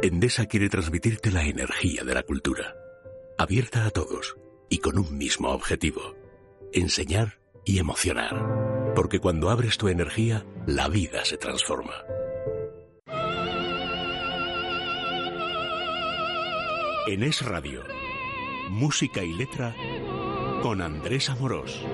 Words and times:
Endesa 0.00 0.46
quiere 0.46 0.68
transmitirte 0.68 1.32
la 1.32 1.42
energía 1.42 2.04
de 2.04 2.14
la 2.14 2.22
cultura, 2.22 2.76
abierta 3.36 3.84
a 3.84 3.90
todos 3.90 4.36
y 4.68 4.78
con 4.78 4.96
un 4.96 5.18
mismo 5.18 5.48
objetivo, 5.48 6.14
enseñar 6.72 7.40
y 7.64 7.80
emocionar. 7.80 8.92
Porque 8.94 9.18
cuando 9.18 9.50
abres 9.50 9.76
tu 9.76 9.88
energía, 9.88 10.46
la 10.68 10.86
vida 10.86 11.24
se 11.24 11.36
transforma. 11.36 12.04
En 17.08 17.24
Es 17.24 17.42
Radio, 17.44 17.82
música 18.68 19.24
y 19.24 19.32
letra 19.32 19.74
con 20.62 20.80
Andrés 20.80 21.28
Amorós. 21.28 21.84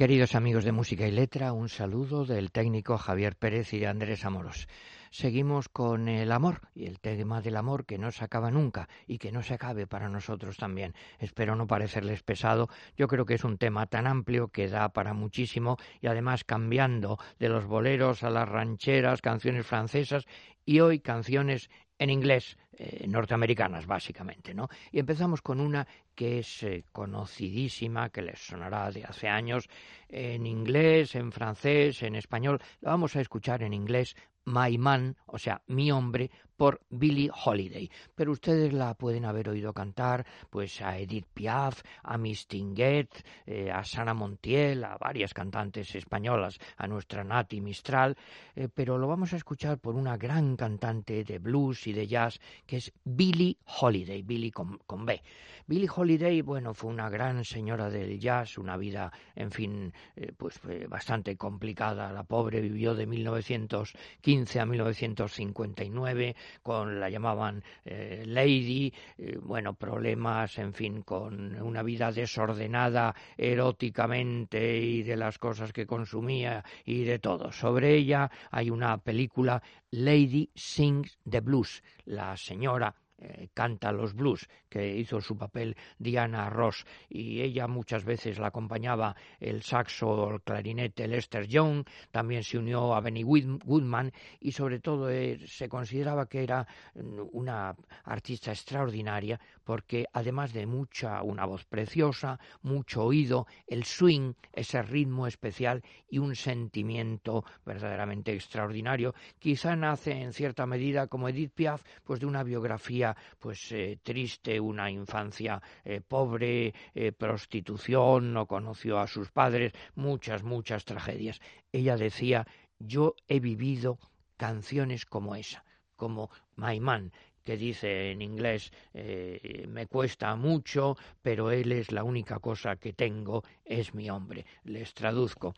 Queridos 0.00 0.34
amigos 0.34 0.64
de 0.64 0.72
Música 0.72 1.06
y 1.06 1.10
Letra, 1.10 1.52
un 1.52 1.68
saludo 1.68 2.24
del 2.24 2.52
técnico 2.52 2.96
Javier 2.96 3.36
Pérez 3.36 3.74
y 3.74 3.84
Andrés 3.84 4.24
Amoros. 4.24 4.66
Seguimos 5.10 5.68
con 5.68 6.08
el 6.08 6.32
amor 6.32 6.62
y 6.74 6.86
el 6.86 7.00
tema 7.00 7.42
del 7.42 7.54
amor 7.54 7.84
que 7.84 7.98
no 7.98 8.10
se 8.10 8.24
acaba 8.24 8.50
nunca 8.50 8.88
y 9.06 9.18
que 9.18 9.30
no 9.30 9.42
se 9.42 9.52
acabe 9.52 9.86
para 9.86 10.08
nosotros 10.08 10.56
también. 10.56 10.94
Espero 11.18 11.54
no 11.54 11.66
parecerles 11.66 12.22
pesado. 12.22 12.70
Yo 12.96 13.08
creo 13.08 13.26
que 13.26 13.34
es 13.34 13.44
un 13.44 13.58
tema 13.58 13.88
tan 13.88 14.06
amplio 14.06 14.48
que 14.48 14.68
da 14.68 14.88
para 14.88 15.12
muchísimo 15.12 15.76
y 16.00 16.06
además 16.06 16.44
cambiando 16.44 17.18
de 17.38 17.50
los 17.50 17.66
boleros 17.66 18.22
a 18.22 18.30
las 18.30 18.48
rancheras, 18.48 19.20
canciones 19.20 19.66
francesas 19.66 20.24
y 20.64 20.80
hoy 20.80 21.00
canciones 21.00 21.68
en 21.98 22.08
inglés, 22.08 22.56
eh, 22.72 23.06
norteamericanas 23.06 23.86
básicamente, 23.86 24.54
¿no? 24.54 24.68
Y 24.90 25.00
empezamos 25.00 25.42
con 25.42 25.60
una 25.60 25.86
que 26.20 26.40
es 26.40 26.62
eh, 26.64 26.84
conocidísima, 26.92 28.10
que 28.10 28.20
les 28.20 28.38
sonará 28.38 28.90
de 28.90 29.04
hace 29.04 29.26
años, 29.26 29.70
en 30.10 30.44
inglés, 30.44 31.14
en 31.14 31.32
francés, 31.32 32.02
en 32.02 32.14
español. 32.14 32.60
La 32.82 32.90
vamos 32.90 33.16
a 33.16 33.22
escuchar 33.22 33.62
en 33.62 33.72
inglés, 33.72 34.14
My 34.44 34.76
Man, 34.76 35.16
o 35.24 35.38
sea, 35.38 35.62
mi 35.66 35.90
hombre, 35.90 36.30
por 36.60 36.82
Billie 36.90 37.30
Holiday. 37.32 37.90
Pero 38.14 38.32
ustedes 38.32 38.74
la 38.74 38.92
pueden 38.92 39.24
haber 39.24 39.48
oído 39.48 39.72
cantar 39.72 40.26
pues 40.50 40.82
a 40.82 40.98
Edith 40.98 41.24
Piaf, 41.32 41.80
a 42.02 42.18
Miss 42.18 42.46
Tinguet, 42.46 43.08
eh, 43.46 43.70
a 43.70 43.82
Sana 43.82 44.12
Montiel, 44.12 44.84
a 44.84 44.98
varias 44.98 45.32
cantantes 45.32 45.94
españolas, 45.94 46.58
a 46.76 46.86
nuestra 46.86 47.24
Nati 47.24 47.62
Mistral, 47.62 48.14
eh, 48.54 48.68
pero 48.68 48.98
lo 48.98 49.08
vamos 49.08 49.32
a 49.32 49.38
escuchar 49.38 49.78
por 49.78 49.94
una 49.94 50.18
gran 50.18 50.54
cantante 50.54 51.24
de 51.24 51.38
blues 51.38 51.86
y 51.86 51.94
de 51.94 52.06
jazz 52.06 52.38
que 52.66 52.76
es 52.76 52.92
Billie 53.04 53.56
Holiday, 53.80 54.20
Billie 54.20 54.52
con, 54.52 54.76
con 54.86 55.06
B. 55.06 55.22
Billie 55.66 55.88
Holiday, 55.88 56.42
bueno, 56.42 56.74
fue 56.74 56.90
una 56.90 57.08
gran 57.08 57.42
señora 57.44 57.88
del 57.88 58.18
jazz, 58.18 58.58
una 58.58 58.76
vida, 58.76 59.10
en 59.34 59.50
fin, 59.50 59.94
eh, 60.16 60.32
pues 60.36 60.60
bastante 60.88 61.36
complicada. 61.36 62.12
La 62.12 62.24
pobre 62.24 62.60
vivió 62.60 62.94
de 62.94 63.06
1915 63.06 64.60
a 64.60 64.66
1959 64.66 66.36
con 66.62 67.00
la 67.00 67.10
llamaban 67.10 67.62
eh, 67.84 68.24
Lady, 68.26 68.92
eh, 69.18 69.38
bueno, 69.40 69.74
problemas, 69.74 70.58
en 70.58 70.72
fin, 70.72 71.02
con 71.02 71.60
una 71.60 71.82
vida 71.82 72.12
desordenada 72.12 73.14
eróticamente 73.36 74.78
y 74.78 75.02
de 75.02 75.16
las 75.16 75.38
cosas 75.38 75.72
que 75.72 75.86
consumía 75.86 76.64
y 76.84 77.04
de 77.04 77.18
todo. 77.18 77.52
Sobre 77.52 77.94
ella 77.94 78.30
hay 78.50 78.70
una 78.70 78.98
película 78.98 79.62
Lady 79.90 80.50
Sings 80.54 81.18
the 81.28 81.40
Blues, 81.40 81.82
la 82.04 82.36
señora 82.36 82.94
eh, 83.20 83.48
canta 83.52 83.92
los 83.92 84.14
blues, 84.14 84.48
que 84.68 84.96
hizo 84.96 85.20
su 85.20 85.36
papel 85.36 85.76
Diana 85.98 86.48
Ross, 86.48 86.86
y 87.08 87.42
ella 87.42 87.66
muchas 87.66 88.04
veces 88.04 88.38
la 88.38 88.46
acompañaba 88.46 89.14
el 89.38 89.62
saxo 89.62 90.30
el 90.30 90.42
clarinete 90.42 91.06
Lester 91.06 91.46
Young, 91.46 91.84
también 92.10 92.42
se 92.42 92.56
unió 92.56 92.94
a 92.94 93.00
Benny 93.00 93.22
Goodman, 93.22 94.12
y 94.40 94.52
sobre 94.52 94.80
todo 94.80 95.10
eh, 95.10 95.38
se 95.46 95.68
consideraba 95.68 96.26
que 96.26 96.42
era 96.42 96.66
mm, 96.94 97.20
una 97.32 97.76
artista 98.04 98.52
extraordinaria, 98.52 99.38
porque 99.70 100.06
además 100.12 100.52
de 100.52 100.66
mucha, 100.66 101.22
una 101.22 101.44
voz 101.44 101.64
preciosa, 101.64 102.40
mucho 102.62 103.04
oído, 103.04 103.46
el 103.68 103.84
swing, 103.84 104.32
ese 104.52 104.82
ritmo 104.82 105.28
especial 105.28 105.84
y 106.08 106.18
un 106.18 106.34
sentimiento 106.34 107.44
verdaderamente 107.64 108.32
extraordinario, 108.32 109.14
quizá 109.38 109.76
nace 109.76 110.10
en 110.10 110.32
cierta 110.32 110.66
medida 110.66 111.06
como 111.06 111.28
Edith 111.28 111.52
Piaf, 111.54 111.84
pues 112.02 112.18
de 112.18 112.26
una 112.26 112.42
biografía 112.42 113.16
pues 113.38 113.70
eh, 113.70 114.00
triste, 114.02 114.58
una 114.58 114.90
infancia 114.90 115.62
eh, 115.84 116.00
pobre, 116.00 116.74
eh, 116.92 117.12
prostitución, 117.12 118.32
no 118.32 118.46
conoció 118.46 118.98
a 118.98 119.06
sus 119.06 119.30
padres, 119.30 119.72
muchas, 119.94 120.42
muchas 120.42 120.84
tragedias. 120.84 121.38
Ella 121.70 121.96
decía, 121.96 122.44
yo 122.80 123.14
he 123.28 123.38
vivido 123.38 124.00
canciones 124.36 125.06
como 125.06 125.36
esa, 125.36 125.64
como 125.94 126.28
My 126.56 126.80
Man, 126.80 127.12
que 127.44 127.56
dice 127.56 128.12
en 128.12 128.22
inglés 128.22 128.72
me 128.92 129.86
cuesta 129.86 130.34
mucho, 130.36 130.96
pero 131.22 131.50
él 131.50 131.72
es 131.72 131.92
la 131.92 132.04
única 132.04 132.38
cosa 132.38 132.76
que 132.76 132.92
tengo, 132.92 133.42
es 133.64 133.94
mi 133.94 134.10
hombre. 134.10 134.46
Les 134.64 134.92
traduzco. 134.94 135.54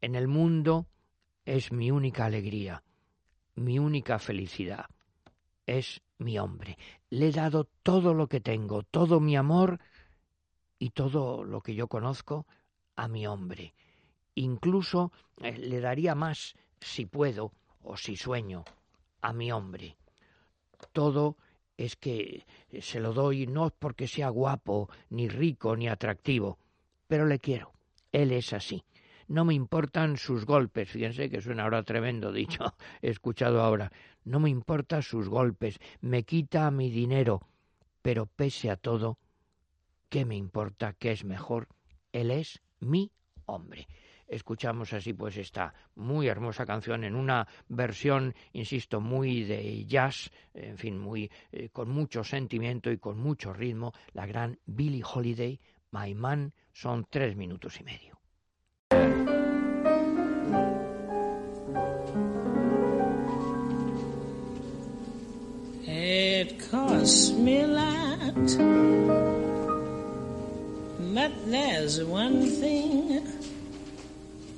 En 0.00 0.14
el 0.14 0.28
mundo 0.28 0.86
es 1.44 1.72
mi 1.72 1.90
única 1.90 2.26
alegría, 2.26 2.82
mi 3.56 3.78
única 3.78 4.18
felicidad 4.18 4.86
es 5.66 6.02
mi 6.18 6.38
hombre. 6.38 6.76
Le 7.10 7.28
he 7.28 7.32
dado 7.32 7.68
todo 7.82 8.12
lo 8.12 8.26
que 8.26 8.40
tengo, 8.40 8.82
todo 8.82 9.20
mi 9.20 9.36
amor 9.36 9.78
y 10.78 10.90
todo 10.90 11.44
lo 11.44 11.60
que 11.60 11.74
yo 11.74 11.86
conozco 11.86 12.46
a 12.96 13.06
mi 13.08 13.26
hombre. 13.26 13.74
Incluso 14.34 15.12
eh, 15.38 15.56
le 15.56 15.80
daría 15.80 16.14
más, 16.14 16.54
si 16.80 17.06
puedo 17.06 17.52
o 17.82 17.96
si 17.96 18.16
sueño, 18.16 18.64
a 19.22 19.32
mi 19.32 19.52
hombre. 19.52 19.96
Todo 20.92 21.36
es 21.76 21.96
que 21.96 22.44
se 22.80 23.00
lo 23.00 23.12
doy 23.12 23.46
no 23.46 23.70
porque 23.70 24.06
sea 24.06 24.28
guapo, 24.28 24.90
ni 25.10 25.28
rico, 25.28 25.76
ni 25.76 25.88
atractivo, 25.88 26.58
pero 27.06 27.26
le 27.26 27.38
quiero. 27.38 27.72
Él 28.12 28.32
es 28.32 28.52
así. 28.52 28.84
No 29.28 29.44
me 29.44 29.54
importan 29.54 30.16
sus 30.16 30.44
golpes, 30.44 30.90
fíjense 30.90 31.30
que 31.30 31.40
suena 31.40 31.62
ahora 31.62 31.84
tremendo 31.84 32.32
dicho, 32.32 32.74
he 33.02 33.10
escuchado 33.10 33.62
ahora. 33.62 33.92
No 34.24 34.40
me 34.40 34.50
importan 34.50 35.02
sus 35.02 35.28
golpes, 35.28 35.78
me 36.00 36.24
quita 36.24 36.70
mi 36.70 36.90
dinero, 36.90 37.46
pero 38.02 38.26
pese 38.26 38.70
a 38.70 38.76
todo, 38.76 39.18
¿qué 40.08 40.24
me 40.24 40.36
importa? 40.36 40.92
¿Qué 40.94 41.12
es 41.12 41.24
mejor? 41.24 41.68
Él 42.12 42.30
es 42.30 42.60
mi 42.80 43.12
hombre 43.46 43.86
escuchamos 44.30 44.92
así 44.92 45.12
pues 45.12 45.36
esta 45.36 45.74
muy 45.96 46.28
hermosa 46.28 46.64
canción 46.64 47.04
en 47.04 47.14
una 47.14 47.46
versión, 47.68 48.34
insisto, 48.52 49.00
muy 49.00 49.44
de 49.44 49.84
jazz, 49.84 50.30
en 50.54 50.78
fin, 50.78 50.98
muy 50.98 51.30
eh, 51.52 51.68
con 51.70 51.90
mucho 51.90 52.24
sentimiento 52.24 52.90
y 52.90 52.98
con 52.98 53.18
mucho 53.18 53.52
ritmo, 53.52 53.92
la 54.12 54.26
gran 54.26 54.58
Billie 54.64 55.02
Holiday, 55.04 55.60
My 55.90 56.14
Man, 56.14 56.52
son 56.72 57.06
tres 57.10 57.36
minutos 57.36 57.80
y 57.80 57.84
medio. 57.84 58.20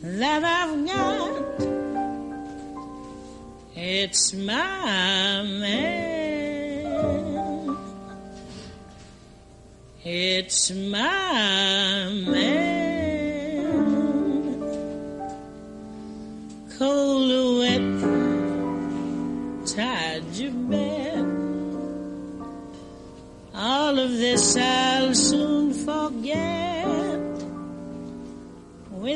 That 0.03 0.45
I've 0.45 0.87
got. 0.87 1.43
It's 3.75 4.33
my 4.35 5.43
man. 5.43 6.03
It's 10.05 10.71
my 10.71 12.09
man. 12.27 12.63
cold 16.83 17.61
wet 17.61 17.87
tied 19.67 20.25
your 20.35 20.53
bed. 20.71 21.25
All 23.55 23.99
of 23.99 24.11
this 24.11 24.57
I'll 24.57 25.02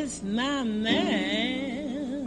is 0.06 0.22
my 0.22 0.62
man. 0.62 2.24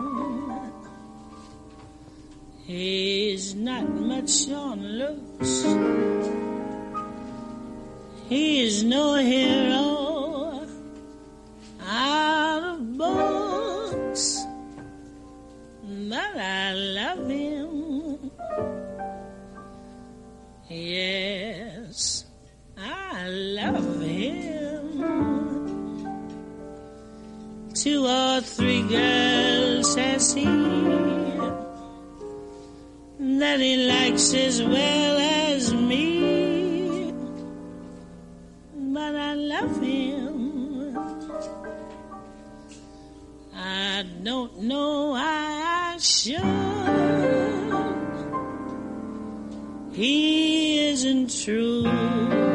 He's 2.68 3.56
not 3.56 3.88
much 3.90 4.50
on 4.52 4.80
looks. 5.02 5.64
He 8.28 8.62
is 8.66 8.84
no 8.84 9.16
hero. 9.16 9.89
Two 27.84 28.06
or 28.06 28.42
three 28.42 28.82
girls 28.82 29.96
has 29.96 30.34
he 30.34 30.44
that 33.40 33.60
he 33.62 33.88
likes 33.88 34.34
as 34.34 34.62
well 34.62 35.18
as 35.18 35.74
me. 35.74 37.14
But 38.76 39.16
I 39.16 39.34
love 39.34 39.82
him. 39.82 40.98
I 43.56 44.04
don't 44.24 44.64
know 44.64 45.12
why 45.12 45.94
I 45.94 45.98
should. 46.00 46.42
He 49.94 50.90
isn't 50.90 51.30
true. 51.46 52.49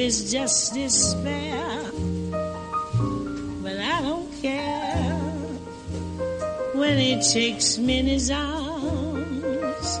Is 0.00 0.32
just 0.32 0.72
despair. 0.72 1.84
But 3.62 3.76
I 3.78 4.00
don't 4.00 4.32
care 4.40 5.18
when 6.72 6.96
he 6.96 7.20
takes 7.20 7.76
me 7.76 7.98
in 7.98 8.06
his 8.06 8.30
arms. 8.30 9.98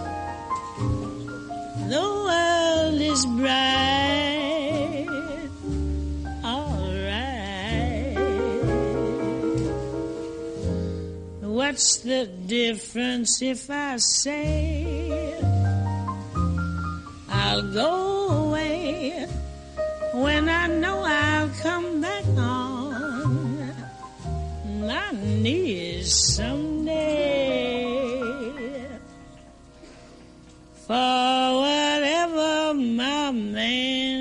The 1.92 2.00
world 2.26 3.00
is 3.12 3.26
bright, 3.26 5.06
alright. 6.44 8.16
What's 11.42 11.98
the 11.98 12.26
difference 12.46 13.42
if 13.42 13.68
I 13.68 13.96
say 13.98 15.34
I'll 17.28 17.62
go 17.72 18.46
away 18.46 19.26
when 20.22 20.48
I 20.48 20.66
know 20.66 21.02
I'll 21.04 21.48
come 21.62 22.00
back 22.00 22.24
on 22.36 23.74
my 24.80 25.10
knees 25.12 26.14
someday? 26.34 27.80
For 30.86 30.92
whatever 31.62 32.74
my 32.74 33.30
man 33.30 34.19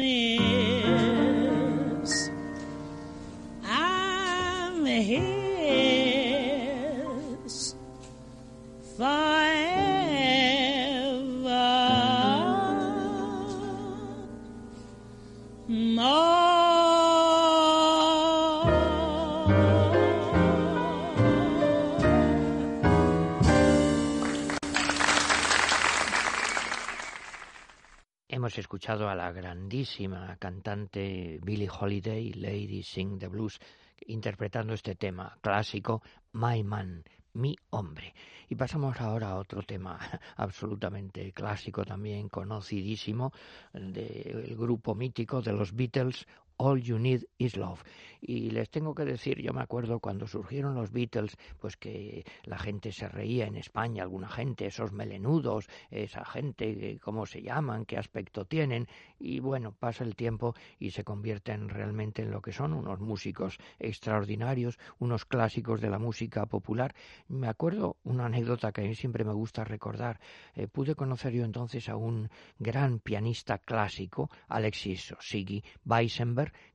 escuchado 28.69 29.10
a 29.10 29.16
la 29.16 29.31
grandísima 29.31 30.38
cantante 30.38 31.39
Billie 31.42 31.68
Holiday, 31.68 32.33
Lady 32.33 32.83
Sing 32.83 33.18
the 33.18 33.27
Blues, 33.27 33.60
interpretando 34.06 34.75
este 34.75 34.94
tema 34.94 35.36
clásico, 35.42 36.04
My 36.33 36.63
Man, 36.63 37.04
mi 37.33 37.56
hombre. 37.71 38.13
Y 38.48 38.54
pasamos 38.54 39.01
ahora 39.01 39.30
a 39.30 39.38
otro 39.38 39.63
tema 39.63 39.98
absolutamente 40.38 41.31
clásico 41.31 41.83
también, 41.83 42.30
conocidísimo, 42.30 43.33
del 43.74 44.56
grupo 44.56 44.94
mítico 44.94 45.42
de 45.42 45.54
los 45.54 45.74
Beatles, 45.74 46.27
All 46.59 46.81
You 46.81 47.00
Need 47.00 47.23
Is 47.38 47.56
Love. 47.56 47.83
Y 48.21 48.51
les 48.51 48.69
tengo 48.69 48.94
que 48.94 49.06
decir, 49.06 49.41
yo 49.41 49.53
me 49.53 49.61
acuerdo 49.61 50.00
cuando 50.00 50.27
surgieron 50.27 50.75
los 50.75 50.91
Beatles, 50.91 51.38
pues 51.57 51.77
que 51.77 52.25
la 52.44 52.57
gente 52.59 52.91
se 52.91 53.07
reía 53.07 53.47
en 53.47 53.56
España, 53.56 54.03
alguna 54.03 54.27
gente, 54.27 54.65
esos 54.65 54.91
melenudos, 54.91 55.69
esa 55.89 56.25
gente, 56.25 57.00
cómo 57.01 57.25
se 57.25 57.41
llaman, 57.41 57.85
qué 57.85 57.97
aspecto 57.97 58.44
tienen, 58.44 58.88
y 59.17 59.39
bueno, 59.39 59.71
pasa 59.71 60.03
el 60.03 60.17
tiempo 60.17 60.53
y 60.79 60.91
se 60.91 61.06
convierten 61.06 61.69
realmente 61.69 62.21
en 62.21 62.31
lo 62.31 62.41
que 62.41 62.51
son 62.51 62.73
unos 62.73 63.00
músicos 63.00 63.57
extraordinarios, 63.79 64.77
unos 65.00 65.23
clásicos 65.23 65.79
de 65.79 65.89
la 65.89 65.97
música 65.97 66.45
popular. 66.45 66.94
Me 67.29 67.47
acuerdo 67.47 67.97
una 68.03 68.25
anécdota 68.25 68.73
que 68.73 68.81
a 68.81 68.83
mí 68.83 68.95
siempre 68.95 69.23
me 69.23 69.33
gusta 69.33 69.63
recordar. 69.63 70.19
Eh, 70.56 70.67
pude 70.67 70.95
conocer 70.95 71.31
yo 71.31 71.45
entonces 71.45 71.88
a 71.88 71.95
un 71.95 72.29
gran 72.57 73.00
pianista 73.00 73.59
clásico, 73.59 74.29
Alexis 74.50 75.15
Siggy 75.21 75.63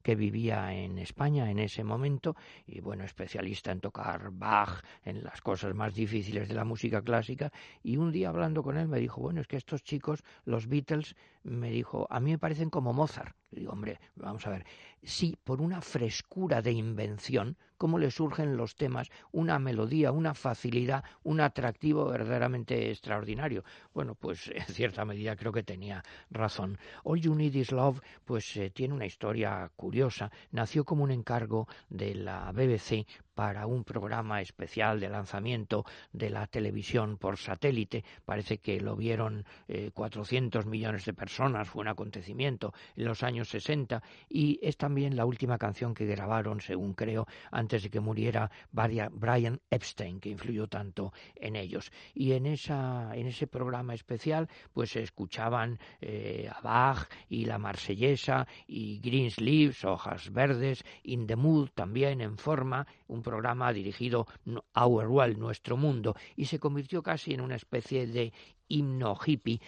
Que 0.03 0.15
vivía 0.15 0.73
en 0.75 0.99
España 0.99 1.51
en 1.51 1.59
ese 1.59 1.85
momento 1.85 2.37
y 2.67 2.81
bueno, 2.81 3.05
especialista 3.05 3.73
en 3.73 3.81
tocar 3.81 4.31
Bach, 4.31 4.83
en 5.05 5.23
las 5.23 5.41
cosas 5.41 5.75
más 5.75 5.95
difíciles 5.95 6.49
de 6.49 6.55
la 6.55 6.65
música 6.65 7.03
clásica 7.03 7.53
y 7.83 7.97
un 7.97 8.13
día 8.13 8.29
hablando 8.29 8.63
con 8.63 8.77
él 8.77 8.89
me 8.89 8.99
dijo, 8.99 9.21
bueno, 9.21 9.41
es 9.41 9.47
que 9.47 9.57
estos 9.57 9.83
chicos, 9.83 10.23
los 10.45 10.67
Beatles, 10.69 11.17
me 11.43 11.71
dijo, 11.71 12.07
a 12.11 12.21
mí 12.21 12.33
me 12.33 12.39
parecen 12.39 12.71
como 12.71 12.93
Mozart. 12.93 13.37
Le 13.51 13.61
digo, 13.61 13.73
hombre, 13.73 14.01
vamos 14.17 14.47
a 14.47 14.51
ver, 14.51 14.65
sí, 15.03 15.37
por 15.45 15.61
una 15.61 15.81
frescura 15.81 16.63
de 16.63 16.73
invención, 16.73 17.57
cómo 17.85 17.99
le 17.99 18.11
surgen 18.11 18.57
los 18.57 18.77
temas, 18.77 19.11
una 19.31 19.59
melodía, 19.59 20.11
una 20.11 20.33
facilidad, 20.33 21.05
un 21.23 21.43
atractivo 21.43 22.07
verdaderamente 22.07 22.91
extraordinario. 22.91 23.63
Bueno, 23.93 24.15
pues 24.15 24.49
en 24.55 24.65
cierta 24.65 25.05
medida 25.05 25.37
creo 25.37 25.53
que 25.53 25.63
tenía 25.63 26.03
razón. 26.31 26.79
All 27.03 27.21
You 27.21 27.35
Need 27.35 27.55
Is 27.57 27.73
Love, 27.73 28.01
pues 28.25 28.57
eh, 28.57 28.71
tiene 28.71 28.95
una 28.95 29.05
historia 29.05 29.71
curiosa. 29.77 30.33
Nació 30.51 30.87
como 30.87 31.05
un 31.05 31.11
encargo 31.11 31.69
de 31.91 32.15
la 32.15 32.53
BBC 32.53 33.07
para 33.35 33.67
un 33.67 33.85
programa 33.85 34.41
especial 34.41 35.01
de 35.01 35.09
lanzamiento 35.09 35.85
de 36.13 36.31
la 36.31 36.47
televisión 36.47 37.17
por 37.19 37.37
satélite. 37.37 38.05
Parece 38.25 38.59
que 38.59 38.81
lo 38.81 38.97
vieron 38.97 39.45
eh, 39.69 39.91
400 39.93 40.67
millones 40.67 41.05
de 41.05 41.15
personas, 41.15 41.69
fue 41.69 41.83
un 41.83 41.89
acontecimiento 41.89 42.73
en 42.97 43.05
los 43.05 43.23
años 43.23 43.49
60 43.49 44.03
y 44.29 44.59
es 44.63 44.77
también 44.77 45.17
la 45.17 45.27
última 45.27 45.59
canción 45.59 45.95
que 45.95 46.07
grabaron, 46.07 46.61
según 46.61 46.95
creo, 46.95 47.27
antes 47.51 47.83
de 47.83 47.91
que 47.91 48.01
muriera 48.01 48.51
Brian 48.73 49.61
Epstein, 49.71 50.21
que 50.21 50.31
influyó 50.31 50.69
tanto 50.69 51.13
en 51.35 51.57
ellos. 51.57 51.91
Y 52.15 52.33
en, 52.33 52.47
esa, 52.47 53.11
en 53.15 53.27
ese 53.27 53.47
programa 53.47 53.95
especial, 53.95 54.49
pues 54.73 54.91
se 54.91 55.03
escuchaban 55.03 55.79
eh, 56.01 56.49
a 56.53 56.61
Bach 56.61 57.09
y 57.29 57.45
la 57.45 57.59
Marsellesa 57.59 58.47
y 58.67 59.01
Greensleeves, 59.01 59.85
Hojas 59.85 60.33
Verdes, 60.33 60.85
In 61.03 61.27
the 61.27 61.37
Mood 61.37 61.71
también 61.75 62.21
en 62.21 62.39
forma, 62.39 62.87
un 63.09 63.23
programa 63.25 63.73
dirigido 63.73 64.29
a 64.73 64.87
Our 64.87 65.09
World, 65.09 65.39
nuestro 65.39 65.77
mundo, 65.77 66.15
y 66.37 66.45
se 66.45 66.61
convirtió 66.61 67.03
casi 67.03 67.35
en 67.35 67.41
una 67.41 67.57
especie 67.57 68.07
de 68.07 68.33
himno 68.69 69.17
hippie. 69.25 69.61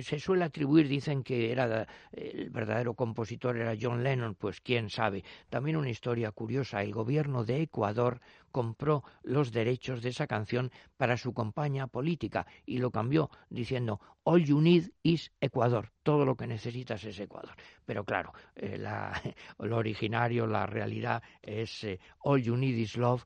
Se 0.00 0.18
suele 0.18 0.44
atribuir, 0.44 0.88
dicen 0.88 1.22
que 1.22 1.52
era 1.52 1.86
el 2.12 2.50
verdadero 2.50 2.94
compositor 2.94 3.56
era 3.56 3.76
John 3.80 4.02
Lennon, 4.02 4.34
pues 4.34 4.60
quién 4.60 4.90
sabe. 4.90 5.24
También 5.48 5.76
una 5.76 5.90
historia 5.90 6.30
curiosa, 6.32 6.82
el 6.82 6.92
gobierno 6.92 7.44
de 7.44 7.62
Ecuador 7.62 8.20
compró 8.50 9.04
los 9.22 9.52
derechos 9.52 10.02
de 10.02 10.08
esa 10.08 10.26
canción 10.26 10.70
para 10.96 11.16
su 11.16 11.34
campaña 11.34 11.88
política 11.88 12.46
y 12.64 12.78
lo 12.78 12.90
cambió 12.90 13.30
diciendo 13.50 14.00
All 14.24 14.44
you 14.44 14.60
need 14.60 14.90
is 15.02 15.30
Ecuador, 15.40 15.92
todo 16.02 16.24
lo 16.24 16.36
que 16.36 16.46
necesitas 16.46 17.04
es 17.04 17.20
Ecuador. 17.20 17.54
Pero 17.84 18.04
claro, 18.04 18.32
eh, 18.54 18.78
la, 18.78 19.12
lo 19.58 19.76
originario, 19.76 20.46
la 20.46 20.66
realidad 20.66 21.22
es 21.42 21.84
eh, 21.84 22.00
All 22.20 22.42
you 22.42 22.56
need 22.56 22.76
is 22.76 22.96
love 22.96 23.24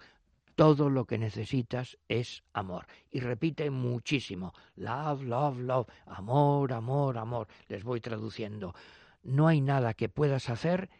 todo 0.54 0.90
lo 0.90 1.06
que 1.06 1.18
necesitas 1.18 1.98
es 2.08 2.42
amor. 2.52 2.86
Y 3.10 3.20
repite 3.20 3.70
muchísimo, 3.70 4.52
love, 4.76 5.22
love, 5.22 5.58
love, 5.58 5.88
amor, 6.06 6.72
amor, 6.72 7.18
amor. 7.18 7.48
Les 7.68 7.82
voy 7.82 8.00
traduciendo. 8.00 8.74
No 9.22 9.48
hay 9.48 9.60
nada 9.60 9.94
que 9.94 10.08
puedas 10.08 10.48
hacer 10.48 10.90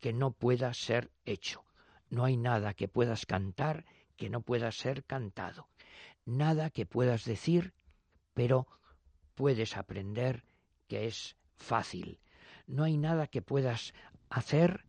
que 0.00 0.12
no 0.12 0.32
pueda 0.32 0.74
ser 0.74 1.10
hecho. 1.24 1.64
No 2.10 2.24
hay 2.24 2.36
nada 2.36 2.74
que 2.74 2.88
puedas 2.88 3.26
cantar 3.26 3.84
que 4.16 4.28
no 4.28 4.42
pueda 4.42 4.70
ser 4.72 5.04
cantado. 5.04 5.68
Nada 6.24 6.70
que 6.70 6.86
puedas 6.86 7.24
decir, 7.24 7.72
pero 8.34 8.66
puedes 9.34 9.76
aprender 9.76 10.44
que 10.88 11.06
es 11.06 11.36
fácil. 11.56 12.18
No 12.66 12.84
hay 12.84 12.96
nada 12.96 13.26
que 13.26 13.42
puedas 13.42 13.94
hacer 14.28 14.84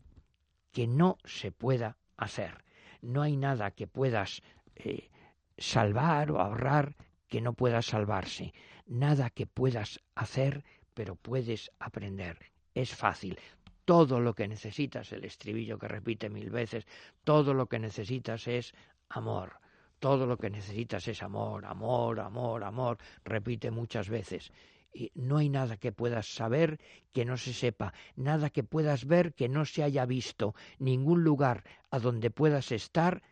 que 0.72 0.88
no 0.88 1.18
se 1.24 1.52
pueda 1.52 1.98
hacer 2.18 2.64
no 3.04 3.22
hay 3.22 3.38
nada 3.38 3.72
que 3.72 3.86
puedas 3.86 4.42
eh, 4.76 5.10
salvar 5.58 6.32
o 6.32 6.40
ahorrar 6.40 6.96
que 7.28 7.42
no 7.42 7.54
pueda 7.54 7.82
salvarse, 7.82 8.54
nada 8.88 9.30
que 9.30 9.46
puedas 9.46 10.00
hacer, 10.16 10.64
pero 10.94 11.16
puedes 11.16 11.72
aprender. 11.80 12.40
Es 12.74 12.96
fácil. 12.96 13.38
Todo 13.86 14.20
lo 14.20 14.34
que 14.34 14.48
necesitas, 14.48 15.12
el 15.12 15.26
estribillo 15.26 15.78
que 15.78 15.88
repite 15.88 16.30
mil 16.30 16.50
veces, 16.50 16.88
todo 17.24 17.54
lo 17.54 17.68
que 17.68 17.80
necesitas 17.80 18.48
es 18.48 18.74
amor. 19.10 19.60
Todo 20.00 20.26
lo 20.26 20.38
que 20.38 20.50
necesitas 20.50 21.08
es 21.08 21.22
amor, 21.24 21.66
amor, 21.66 22.20
amor, 22.20 22.64
amor, 22.64 22.98
repite 23.24 23.72
muchas 23.72 24.10
veces. 24.10 24.52
Y 24.94 25.12
no 25.16 25.38
hay 25.38 25.50
nada 25.50 25.78
que 25.78 25.92
puedas 25.92 26.28
saber 26.28 26.80
que 27.12 27.26
no 27.26 27.38
se 27.38 27.54
sepa, 27.54 27.94
nada 28.16 28.50
que 28.50 28.64
puedas 28.64 29.06
ver 29.06 29.34
que 29.34 29.50
no 29.50 29.66
se 29.66 29.84
haya 29.84 30.06
visto, 30.06 30.54
ningún 30.78 31.24
lugar 31.24 31.64
a 31.90 32.00
donde 32.00 32.30
puedas 32.30 32.72
estar 32.72 33.24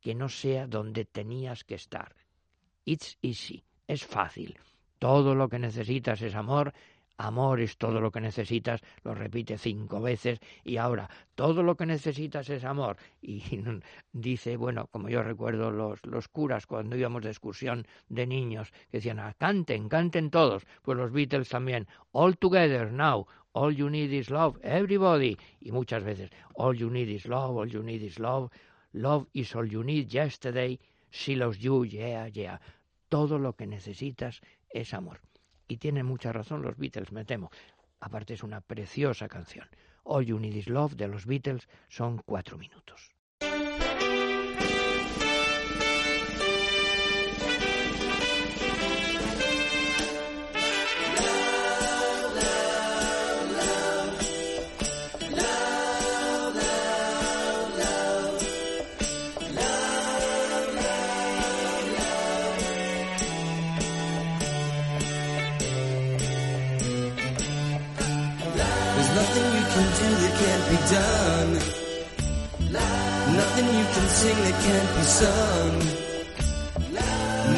que 0.00 0.14
no 0.14 0.28
sea 0.28 0.66
donde 0.66 1.04
tenías 1.04 1.64
que 1.64 1.74
estar. 1.74 2.14
It's 2.84 3.18
easy, 3.22 3.64
es 3.86 4.04
fácil. 4.04 4.58
Todo 4.98 5.34
lo 5.34 5.48
que 5.48 5.58
necesitas 5.58 6.22
es 6.22 6.34
amor 6.34 6.72
Amor 7.22 7.60
es 7.60 7.76
todo 7.76 8.00
lo 8.00 8.10
que 8.10 8.22
necesitas, 8.22 8.80
lo 9.04 9.14
repite 9.14 9.58
cinco 9.58 10.00
veces 10.00 10.40
y 10.64 10.78
ahora 10.78 11.10
todo 11.34 11.62
lo 11.62 11.76
que 11.76 11.84
necesitas 11.84 12.48
es 12.48 12.64
amor. 12.64 12.96
Y 13.20 13.42
dice, 14.12 14.56
bueno, 14.56 14.86
como 14.86 15.10
yo 15.10 15.22
recuerdo 15.22 15.70
los, 15.70 16.02
los 16.06 16.28
curas 16.28 16.66
cuando 16.66 16.96
íbamos 16.96 17.22
de 17.22 17.28
excursión 17.28 17.86
de 18.08 18.26
niños, 18.26 18.70
que 18.90 18.96
decían, 18.96 19.18
ah, 19.18 19.34
canten, 19.36 19.90
canten 19.90 20.30
todos. 20.30 20.64
Pues 20.80 20.96
los 20.96 21.12
Beatles 21.12 21.50
también, 21.50 21.86
all 22.12 22.38
together 22.38 22.90
now, 22.90 23.26
all 23.52 23.70
you 23.70 23.90
need 23.90 24.12
is 24.12 24.30
love, 24.30 24.58
everybody. 24.62 25.36
Y 25.60 25.72
muchas 25.72 26.02
veces, 26.02 26.30
all 26.54 26.74
you 26.74 26.88
need 26.88 27.10
is 27.10 27.26
love, 27.26 27.54
all 27.54 27.68
you 27.68 27.82
need 27.82 28.02
is 28.02 28.18
love, 28.18 28.50
love 28.94 29.26
is 29.34 29.54
all 29.54 29.68
you 29.68 29.84
need 29.84 30.08
yesterday, 30.08 30.80
she 31.10 31.36
loves 31.36 31.58
you, 31.58 31.84
yeah, 31.84 32.28
yeah. 32.28 32.58
Todo 33.10 33.38
lo 33.38 33.52
que 33.52 33.66
necesitas 33.66 34.40
es 34.70 34.94
amor. 34.94 35.20
Y 35.70 35.76
tienen 35.76 36.04
mucha 36.04 36.32
razón 36.32 36.62
los 36.62 36.76
Beatles, 36.76 37.12
me 37.12 37.24
temo. 37.24 37.48
Aparte 38.00 38.34
es 38.34 38.42
una 38.42 38.60
preciosa 38.60 39.28
canción. 39.28 39.68
All 40.02 40.26
You 40.26 40.40
Need 40.40 40.56
Is 40.56 40.68
Love 40.68 40.96
de 40.96 41.06
los 41.06 41.26
Beatles 41.26 41.68
son 41.88 42.20
cuatro 42.26 42.58
minutos. 42.58 43.14
Sing 74.20 74.40
that 74.46 74.58
can't 74.68 74.90
be 74.96 75.04
sung. 75.20 75.74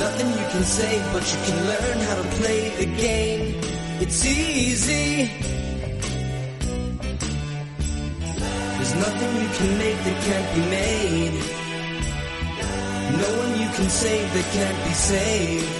Nothing 0.05 0.29
you 0.39 0.47
can 0.55 0.65
say, 0.79 0.95
but 1.13 1.25
you 1.33 1.39
can 1.47 1.59
learn 1.71 1.99
how 2.07 2.17
to 2.23 2.27
play 2.39 2.61
the 2.81 2.89
game. 3.07 3.43
It's 4.05 4.21
easy. 4.25 5.09
There's 8.75 8.95
nothing 9.07 9.31
you 9.43 9.51
can 9.59 9.71
make 9.83 9.99
that 10.07 10.19
can't 10.29 10.49
be 10.57 10.63
made. 10.79 11.37
No 13.23 13.31
one 13.43 13.53
you 13.63 13.71
can 13.77 13.89
save 14.03 14.29
that 14.35 14.47
can't 14.57 14.81
be 14.87 14.95
saved. 15.11 15.73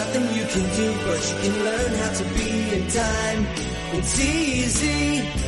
Nothing 0.00 0.26
you 0.38 0.46
can 0.54 0.66
do, 0.80 0.88
but 1.06 1.20
you 1.28 1.36
can 1.44 1.54
learn 1.68 1.90
how 2.02 2.10
to 2.20 2.24
be 2.38 2.50
in 2.76 2.84
time. 3.02 3.40
It's 3.98 4.14
easy. 4.20 5.47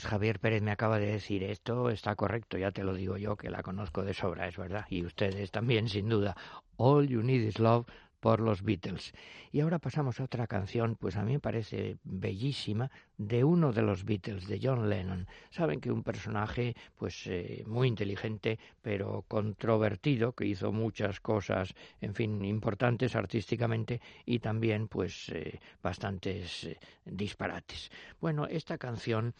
Pues 0.00 0.08
Javier 0.08 0.40
Pérez 0.40 0.62
me 0.62 0.70
acaba 0.70 0.98
de 0.98 1.12
decir, 1.12 1.42
esto 1.44 1.90
está 1.90 2.16
correcto, 2.16 2.56
ya 2.56 2.72
te 2.72 2.84
lo 2.84 2.94
digo 2.94 3.18
yo, 3.18 3.36
que 3.36 3.50
la 3.50 3.62
conozco 3.62 4.02
de 4.02 4.14
sobra, 4.14 4.48
es 4.48 4.56
verdad, 4.56 4.86
y 4.88 5.04
ustedes 5.04 5.50
también, 5.50 5.90
sin 5.90 6.08
duda. 6.08 6.34
All 6.78 7.06
You 7.06 7.22
Need 7.22 7.42
Is 7.42 7.58
Love 7.58 7.86
por 8.20 8.40
los 8.40 8.62
Beatles. 8.62 9.12
Y 9.50 9.60
ahora 9.60 9.78
pasamos 9.78 10.20
a 10.20 10.24
otra 10.24 10.46
canción, 10.46 10.96
pues 10.96 11.16
a 11.16 11.24
mí 11.24 11.32
me 11.32 11.40
parece 11.40 11.96
bellísima, 12.04 12.90
de 13.20 13.44
uno 13.44 13.72
de 13.72 13.82
los 13.82 14.04
Beatles, 14.04 14.46
de 14.46 14.60
John 14.62 14.88
Lennon. 14.88 15.26
Saben 15.50 15.80
que 15.80 15.92
un 15.92 16.02
personaje, 16.02 16.74
pues 16.96 17.26
eh, 17.26 17.64
muy 17.66 17.88
inteligente, 17.88 18.58
pero 18.80 19.26
controvertido, 19.28 20.32
que 20.32 20.46
hizo 20.46 20.72
muchas 20.72 21.20
cosas, 21.20 21.74
en 22.00 22.14
fin, 22.14 22.42
importantes 22.44 23.14
artísticamente 23.16 24.00
y 24.24 24.38
también, 24.38 24.88
pues, 24.88 25.28
eh, 25.28 25.60
bastantes 25.82 26.64
eh, 26.64 26.78
disparates. 27.04 27.90
Bueno, 28.20 28.46
esta 28.46 28.78
canción, 28.78 29.34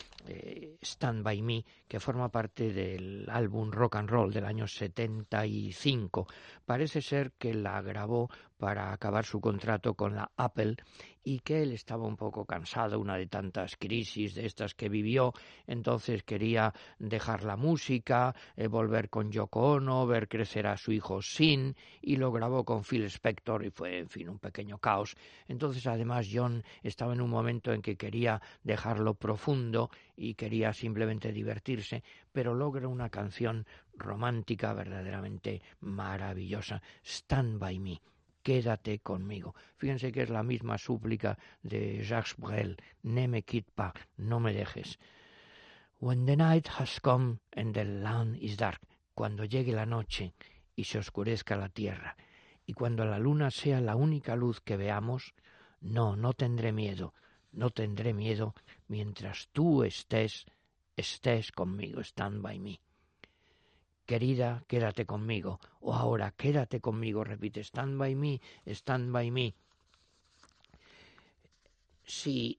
Stand 0.83 1.23
By 1.23 1.41
Me, 1.41 1.65
que 1.89 2.01
forma 2.01 2.29
parte 2.29 2.73
del 2.73 3.27
álbum 3.31 3.71
Rock 3.71 3.97
and 3.97 4.11
Roll 4.11 4.33
del 4.33 4.45
año 4.45 4.67
75, 4.67 6.27
parece 6.67 7.01
ser 7.01 7.33
que 7.33 7.55
la 7.55 7.81
grabó 7.81 8.31
para 8.61 8.93
acabar 8.93 9.25
su 9.25 9.40
contrato 9.40 9.95
con 9.95 10.14
la 10.14 10.31
Apple 10.37 10.76
y 11.25 11.40
que 11.40 11.62
él 11.62 11.73
estaba 11.73 12.07
un 12.07 12.17
poco 12.17 12.45
cansado, 12.45 13.00
una 13.00 13.17
de 13.17 13.26
tantas 13.26 13.76
crisis 13.76 14.35
de 14.35 14.45
estas 14.45 14.75
que 14.75 14.90
vivió, 14.90 15.33
entonces 15.67 16.23
quería 16.25 16.75
dejar 16.99 17.43
la 17.43 17.57
música, 17.57 18.35
eh, 18.57 18.67
volver 18.69 19.09
con 19.09 19.31
Yoko 19.31 19.73
Ono, 19.73 20.07
ver 20.07 20.29
crecer 20.29 20.67
a 20.67 20.76
su 20.76 20.93
hijo 20.93 21.23
Sin, 21.23 21.75
y 22.02 22.17
lo 22.17 22.31
grabó 22.33 22.64
con 22.64 22.85
Phil 22.85 23.05
Spector 23.05 23.64
y 23.64 23.71
fue, 23.71 23.99
en 23.99 24.11
fin, 24.11 24.29
un 24.29 24.38
pequeño 24.38 24.76
caos. 24.76 25.17
Entonces, 25.49 25.87
además, 25.87 26.29
John 26.31 26.62
estaba 26.83 27.14
en 27.14 27.23
un 27.23 27.31
momento 27.31 27.73
en 27.73 27.81
que 27.81 27.97
quería 27.97 28.43
dejarlo 28.62 29.14
profundo 29.14 29.90
y 30.17 30.35
quería 30.35 30.75
simplemente 30.75 31.33
divertirse, 31.33 32.02
pero 32.31 32.55
logra 32.55 32.88
una 32.88 33.09
canción 33.09 33.67
romántica 33.95 34.75
verdaderamente 34.75 35.62
maravillosa, 35.81 36.83
Stand 37.02 37.59
By 37.59 37.79
Me 37.79 38.00
quédate 38.43 39.01
conmigo. 39.01 39.55
Fíjense 39.77 40.13
que 40.13 40.23
es 40.23 40.31
la 40.31 40.43
misma 40.43 40.79
súplica 40.79 41.39
de 41.63 42.03
Jacques 42.03 42.37
Brel, 42.39 42.77
ne 43.03 43.29
me 43.29 43.43
quitte 43.43 43.71
pas, 43.75 43.95
no 44.17 44.41
me 44.41 44.53
dejes. 44.53 44.99
When 45.99 46.27
the 46.27 46.37
night 46.37 46.69
has 46.79 47.01
come 47.01 47.39
and 47.53 47.75
the 47.75 47.85
land 47.85 48.37
is 48.41 48.57
dark, 48.57 48.81
cuando 49.15 49.45
llegue 49.45 49.73
la 49.73 49.87
noche 49.87 50.35
y 50.75 50.85
se 50.85 50.99
oscurezca 50.99 51.57
la 51.57 51.69
tierra, 51.69 52.17
y 52.67 52.73
cuando 52.73 53.05
la 53.05 53.19
luna 53.19 53.51
sea 53.51 53.81
la 53.81 53.97
única 53.97 54.37
luz 54.37 54.61
que 54.61 54.77
veamos, 54.77 55.35
no, 55.81 56.17
no 56.17 56.33
tendré 56.33 56.73
miedo, 56.73 57.15
no 57.53 57.71
tendré 57.71 58.15
miedo 58.15 58.55
mientras 58.89 59.49
tú 59.53 59.83
estés, 59.85 60.47
estés 60.97 61.53
conmigo, 61.53 62.01
stand 62.01 62.41
by 62.43 62.59
me 62.59 62.81
querida, 64.11 64.65
quédate 64.67 65.07
conmigo, 65.07 65.61
o 65.87 65.95
ahora, 65.95 66.35
quédate 66.35 66.81
conmigo, 66.81 67.23
repite, 67.23 67.61
stand 67.63 67.95
by 67.95 68.13
me, 68.17 68.41
stand 68.67 69.13
by 69.15 69.31
me. 69.31 69.55
Si 72.03 72.59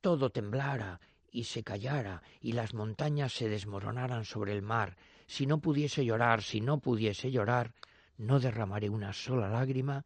todo 0.00 0.30
temblara 0.30 0.98
y 1.30 1.44
se 1.44 1.62
callara 1.62 2.20
y 2.40 2.50
las 2.58 2.74
montañas 2.74 3.32
se 3.32 3.48
desmoronaran 3.48 4.24
sobre 4.24 4.54
el 4.54 4.62
mar, 4.62 4.96
si 5.28 5.46
no 5.46 5.58
pudiese 5.58 6.04
llorar, 6.04 6.42
si 6.42 6.60
no 6.60 6.80
pudiese 6.80 7.30
llorar, 7.30 7.72
no 8.18 8.40
derramaré 8.40 8.90
una 8.90 9.12
sola 9.12 9.48
lágrima 9.48 10.04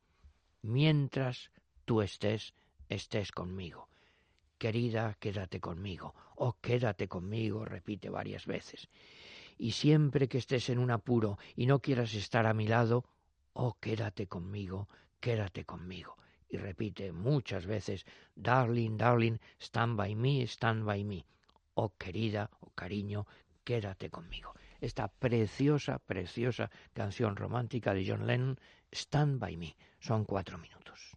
mientras 0.61 1.51
tú 1.87 2.03
estés, 2.03 2.53
estés 2.91 3.33
conmigo. 3.33 3.89
Querida, 4.59 5.17
quédate 5.19 5.59
conmigo, 5.59 6.15
o 6.37 6.59
quédate 6.61 7.09
conmigo, 7.09 7.65
repite 7.65 8.11
varias 8.11 8.45
veces 8.45 8.91
y 9.61 9.73
siempre 9.73 10.27
que 10.27 10.39
estés 10.39 10.71
en 10.71 10.79
un 10.79 10.91
apuro 10.91 11.39
y 11.55 11.67
no 11.67 11.81
quieras 11.81 12.15
estar 12.15 12.47
a 12.47 12.55
mi 12.55 12.67
lado, 12.67 13.05
oh, 13.53 13.77
quédate 13.79 14.27
conmigo, 14.27 14.89
quédate 15.21 15.67
conmigo. 15.67 16.17
Y 16.49 16.57
repite 16.57 17.13
muchas 17.13 17.67
veces, 17.67 18.07
darling, 18.35 18.97
darling, 18.97 19.39
stand 19.61 19.97
by 19.97 20.15
me, 20.15 20.43
stand 20.45 20.85
by 20.87 21.05
me. 21.05 21.27
Oh, 21.75 21.93
querida, 21.99 22.51
oh, 22.61 22.71
cariño, 22.75 23.27
quédate 23.63 24.09
conmigo. 24.09 24.55
Esta 24.81 25.09
preciosa, 25.09 25.99
preciosa 25.99 26.71
canción 26.95 27.37
romántica 27.37 27.93
de 27.93 28.09
John 28.09 28.27
Lennon, 28.27 28.59
Stand 28.93 29.39
by 29.39 29.57
me. 29.57 29.77
Son 30.01 30.25
cuatro 30.25 30.59
minutos. 30.59 31.13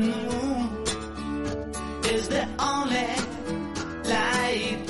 and 0.00 0.12
the 0.12 0.18
moon 0.32 0.68
is 2.06 2.28
the 2.28 2.48
only 2.58 3.06
light. 4.08 4.89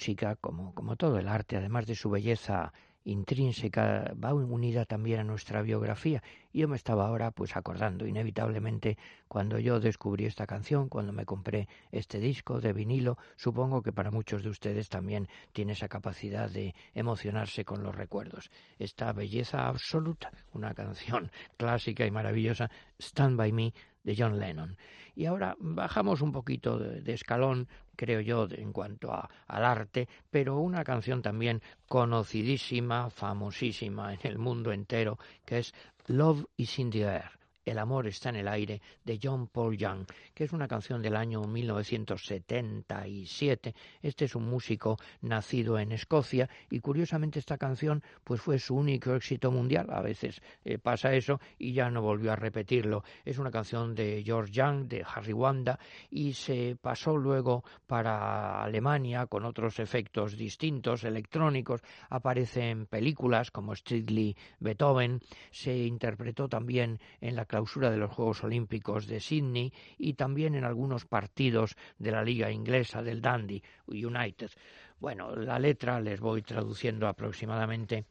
Música, 0.00 0.34
como, 0.36 0.74
como 0.74 0.96
todo 0.96 1.18
el 1.18 1.28
arte, 1.28 1.58
además 1.58 1.84
de 1.84 1.94
su 1.94 2.08
belleza 2.08 2.72
intrínseca 3.04 4.14
va 4.22 4.32
unida 4.32 4.86
también 4.86 5.20
a 5.20 5.24
nuestra 5.24 5.60
biografía. 5.60 6.22
Y 6.54 6.60
yo 6.60 6.68
me 6.68 6.76
estaba 6.76 7.06
ahora 7.06 7.32
pues 7.32 7.54
acordando 7.54 8.06
inevitablemente 8.06 8.96
cuando 9.28 9.58
yo 9.58 9.78
descubrí 9.78 10.24
esta 10.24 10.46
canción, 10.46 10.88
cuando 10.88 11.12
me 11.12 11.26
compré 11.26 11.68
este 11.92 12.18
disco 12.18 12.62
de 12.62 12.72
vinilo, 12.72 13.18
supongo 13.36 13.82
que 13.82 13.92
para 13.92 14.10
muchos 14.10 14.42
de 14.42 14.48
ustedes 14.48 14.88
también 14.88 15.28
tiene 15.52 15.72
esa 15.72 15.88
capacidad 15.88 16.48
de 16.48 16.74
emocionarse 16.94 17.66
con 17.66 17.82
los 17.82 17.94
recuerdos. 17.94 18.50
Esta 18.78 19.12
belleza 19.12 19.66
absoluta, 19.66 20.30
una 20.54 20.72
canción 20.72 21.30
clásica 21.58 22.06
y 22.06 22.10
maravillosa, 22.10 22.70
Stand 22.98 23.36
by 23.36 23.52
Me 23.52 23.74
de 24.02 24.14
John 24.16 24.38
Lennon. 24.38 24.78
Y 25.20 25.26
ahora 25.26 25.54
bajamos 25.60 26.22
un 26.22 26.32
poquito 26.32 26.78
de, 26.78 27.12
escalón, 27.12 27.68
creo 27.94 28.22
yo, 28.22 28.48
en 28.50 28.72
cuanto 28.72 29.12
a, 29.12 29.28
al 29.48 29.66
arte, 29.66 30.08
pero 30.30 30.56
una 30.56 30.82
canción 30.82 31.20
también 31.20 31.60
conocidísima, 31.88 33.10
famosísima 33.10 34.14
en 34.14 34.20
el 34.22 34.38
mundo 34.38 34.72
entero, 34.72 35.18
que 35.44 35.58
es 35.58 35.74
Love 36.06 36.46
is 36.56 36.78
in 36.78 36.88
the 36.88 37.02
Air. 37.02 37.39
El 37.64 37.78
amor 37.78 38.06
está 38.06 38.28
en 38.30 38.36
el 38.36 38.48
aire 38.48 38.80
de 39.04 39.20
John 39.22 39.46
Paul 39.46 39.76
Young, 39.76 40.06
que 40.34 40.44
es 40.44 40.52
una 40.52 40.66
canción 40.66 41.02
del 41.02 41.14
año 41.14 41.42
1977. 41.42 43.74
Este 44.00 44.24
es 44.24 44.34
un 44.34 44.48
músico 44.48 44.96
nacido 45.20 45.78
en 45.78 45.92
Escocia 45.92 46.48
y 46.70 46.80
curiosamente 46.80 47.38
esta 47.38 47.58
canción 47.58 48.02
pues 48.24 48.40
fue 48.40 48.58
su 48.58 48.76
único 48.76 49.14
éxito 49.14 49.50
mundial. 49.50 49.88
A 49.90 50.00
veces 50.00 50.40
eh, 50.64 50.78
pasa 50.78 51.12
eso 51.12 51.38
y 51.58 51.74
ya 51.74 51.90
no 51.90 52.00
volvió 52.00 52.32
a 52.32 52.36
repetirlo. 52.36 53.04
Es 53.26 53.36
una 53.38 53.50
canción 53.50 53.94
de 53.94 54.22
George 54.24 54.52
Young, 54.52 54.86
de 54.86 55.04
Harry 55.06 55.34
Wanda 55.34 55.78
y 56.08 56.32
se 56.32 56.78
pasó 56.80 57.18
luego 57.18 57.62
para 57.86 58.62
Alemania 58.62 59.26
con 59.26 59.44
otros 59.44 59.80
efectos 59.80 60.38
distintos, 60.38 61.04
electrónicos. 61.04 61.82
Aparece 62.08 62.70
en 62.70 62.86
películas 62.86 63.50
como 63.50 63.76
Strictly 63.76 64.34
Beethoven. 64.60 65.20
Se 65.50 65.76
interpretó 65.76 66.48
también 66.48 66.98
en 67.20 67.36
la 67.36 67.49
clausura 67.50 67.90
de 67.90 67.96
los 67.96 68.12
Juegos 68.12 68.44
Olímpicos 68.44 69.08
de 69.08 69.18
Sydney 69.18 69.72
y 69.98 70.14
también 70.14 70.54
en 70.54 70.62
algunos 70.62 71.04
partidos 71.04 71.74
de 71.98 72.12
la 72.12 72.22
liga 72.22 72.52
inglesa 72.52 73.02
del 73.02 73.20
Dundee 73.20 73.60
United. 73.88 74.52
Bueno, 75.00 75.34
la 75.34 75.58
letra 75.58 76.00
les 76.00 76.20
voy 76.20 76.42
traduciendo 76.42 77.08
aproximadamente. 77.08 78.04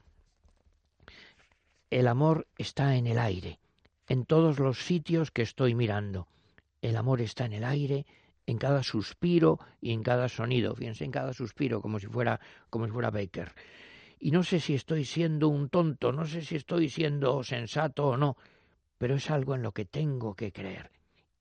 El 1.89 2.09
amor 2.09 2.47
está 2.57 2.97
en 2.97 3.07
el 3.07 3.17
aire, 3.17 3.59
en 4.09 4.25
todos 4.25 4.59
los 4.59 4.79
sitios 4.79 5.31
que 5.31 5.43
estoy 5.43 5.73
mirando. 5.73 6.27
El 6.81 6.97
amor 6.97 7.21
está 7.21 7.45
en 7.45 7.53
el 7.53 7.63
aire, 7.63 8.05
en 8.45 8.57
cada 8.57 8.83
suspiro 8.83 9.57
y 9.79 9.93
en 9.93 10.03
cada 10.03 10.27
sonido. 10.27 10.75
Fíjense, 10.75 11.05
en 11.05 11.11
cada 11.11 11.31
suspiro, 11.31 11.81
como 11.81 11.97
si 11.97 12.07
fuera, 12.07 12.41
como 12.69 12.87
si 12.87 12.91
fuera 12.91 13.09
Baker. 13.09 13.53
Y 14.19 14.31
no 14.31 14.43
sé 14.43 14.59
si 14.59 14.73
estoy 14.73 15.05
siendo 15.05 15.47
un 15.47 15.69
tonto, 15.69 16.11
no 16.11 16.25
sé 16.25 16.41
si 16.41 16.57
estoy 16.57 16.89
siendo 16.89 17.41
sensato 17.41 18.05
o 18.07 18.17
no, 18.17 18.35
pero 18.99 19.15
es 19.15 19.31
algo 19.31 19.55
en 19.55 19.63
lo 19.63 19.71
que 19.71 19.85
tengo 19.85 20.35
que 20.35 20.51
creer. 20.51 20.91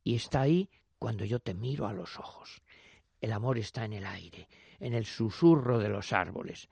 Y 0.02 0.14
está 0.14 0.42
ahí 0.42 0.70
cuando 0.98 1.24
yo 1.26 1.40
te 1.40 1.52
miro 1.52 1.86
a 1.86 1.92
los 1.92 2.18
ojos. 2.18 2.62
El 3.20 3.32
amor 3.32 3.58
está 3.58 3.84
en 3.84 3.92
el 3.92 4.06
aire, 4.06 4.48
en 4.78 4.94
el 4.94 5.04
susurro 5.04 5.78
de 5.78 5.88
los 5.88 6.12
árboles. 6.12 6.68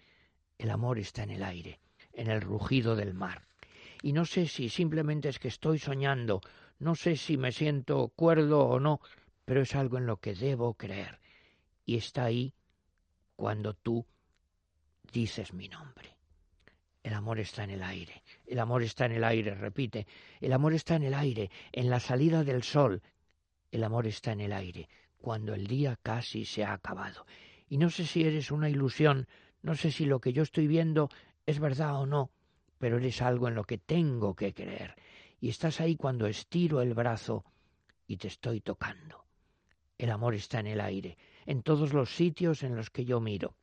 El 0.57 0.71
amor 0.71 0.99
está 0.99 1.25
en 1.25 1.31
el 1.31 1.43
aire, 1.43 1.81
en 2.13 2.31
el 2.31 2.41
rugido 2.41 2.95
del 2.95 3.15
mar. 3.15 3.47
Y 4.01 4.13
no 4.13 4.25
sé 4.25 4.47
si 4.47 4.69
simplemente 4.69 5.29
es 5.29 5.41
que 5.41 5.49
estoy 5.49 5.81
soñando, 5.81 6.41
no 6.79 6.95
sé 6.95 7.17
si 7.17 7.37
me 7.37 7.51
siento 7.51 8.09
cuerdo 8.15 8.61
o 8.61 8.79
no, 8.79 9.01
pero 9.45 9.63
es 9.63 9.75
algo 9.75 9.99
en 9.99 10.07
lo 10.07 10.19
que 10.19 10.35
debo 10.35 10.75
creer. 10.75 11.19
Y 11.85 11.97
está 11.97 12.25
ahí 12.27 12.55
cuando 13.35 13.75
tú 13.75 14.07
dices 15.13 15.53
mi 15.53 15.69
nombre. 15.69 16.16
El 17.07 17.15
amor 17.15 17.39
está 17.39 17.63
en 17.63 17.71
el 17.71 17.85
aire, 17.85 18.25
el 18.49 18.59
amor 18.59 18.83
está 18.83 19.07
en 19.07 19.13
el 19.13 19.23
aire, 19.23 19.55
repite, 19.55 20.09
el 20.41 20.53
amor 20.53 20.75
está 20.75 20.97
en 20.97 21.05
el 21.05 21.15
aire, 21.15 21.53
en 21.71 21.89
la 21.89 22.01
salida 22.01 22.43
del 22.43 22.65
sol, 22.65 23.01
el 23.71 23.85
amor 23.85 24.09
está 24.09 24.33
en 24.33 24.41
el 24.41 24.53
aire, 24.53 24.89
cuando 25.17 25.55
el 25.55 25.69
día 25.69 25.97
casi 26.03 26.45
se 26.45 26.65
ha 26.65 26.73
acabado. 26.73 27.25
Y 27.69 27.79
no 27.79 27.91
sé 27.91 28.07
si 28.07 28.25
eres 28.25 28.51
una 28.51 28.69
ilusión, 28.69 29.29
no 29.63 29.77
sé 29.77 29.93
si 29.93 30.05
lo 30.05 30.21
que 30.21 30.33
yo 30.33 30.43
estoy 30.43 30.67
viendo 30.67 31.09
es 31.47 31.61
verdad 31.61 31.95
o 31.95 32.07
no, 32.07 32.33
pero 32.77 32.97
eres 32.97 33.23
algo 33.23 33.47
en 33.47 33.55
lo 33.55 33.63
que 33.63 33.79
tengo 33.79 34.35
que 34.35 34.53
creer. 34.53 34.97
Y 35.41 35.51
estás 35.51 35.81
ahí 35.81 35.95
cuando 35.95 36.27
estiro 36.27 36.83
el 36.83 36.93
brazo 36.93 37.45
y 38.09 38.17
te 38.17 38.27
estoy 38.27 38.61
tocando. 38.61 39.27
El 39.97 40.11
amor 40.11 40.35
está 40.35 40.59
en 40.59 40.67
el 40.67 40.81
aire, 40.81 41.17
en 41.45 41.63
todos 41.63 41.93
los 41.93 42.17
sitios 42.17 42.65
en 42.65 42.75
los 42.75 42.91
que 42.91 43.05
yo 43.05 43.21
miro. 43.21 43.55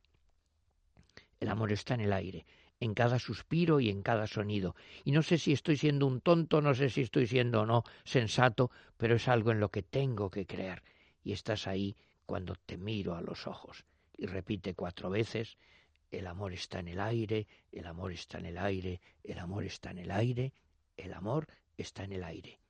El 1.40 1.50
amor 1.50 1.72
está 1.72 1.92
en 1.92 2.00
el 2.00 2.12
aire, 2.14 2.46
en 2.80 2.94
cada 2.94 3.18
suspiro 3.18 3.80
y 3.80 3.90
en 3.90 4.02
cada 4.02 4.26
sonido. 4.26 4.74
Y 5.04 5.12
no 5.12 5.22
sé 5.22 5.38
si 5.38 5.52
estoy 5.52 5.76
siendo 5.76 6.06
un 6.06 6.20
tonto, 6.20 6.60
no 6.60 6.74
sé 6.74 6.90
si 6.90 7.02
estoy 7.02 7.26
siendo 7.26 7.62
o 7.62 7.66
no 7.66 7.84
sensato, 8.04 8.70
pero 8.96 9.16
es 9.16 9.28
algo 9.28 9.52
en 9.52 9.60
lo 9.60 9.70
que 9.70 9.82
tengo 9.82 10.30
que 10.30 10.46
creer. 10.46 10.82
Y 11.22 11.32
estás 11.32 11.66
ahí 11.66 11.96
cuando 12.26 12.54
te 12.66 12.76
miro 12.76 13.16
a 13.16 13.22
los 13.22 13.46
ojos. 13.46 13.84
Y 14.16 14.26
repite 14.26 14.74
cuatro 14.74 15.10
veces, 15.10 15.56
el 16.10 16.26
amor 16.26 16.52
está 16.52 16.78
en 16.78 16.88
el 16.88 17.00
aire, 17.00 17.46
el 17.72 17.86
amor 17.86 18.12
está 18.12 18.38
en 18.38 18.46
el 18.46 18.58
aire, 18.58 19.00
el 19.22 19.38
amor 19.38 19.64
está 19.64 19.90
en 19.90 19.98
el 19.98 20.10
aire, 20.10 20.52
el 20.96 21.12
amor 21.12 21.48
está 21.76 22.04
en 22.04 22.12
el 22.12 22.24
aire. 22.24 22.60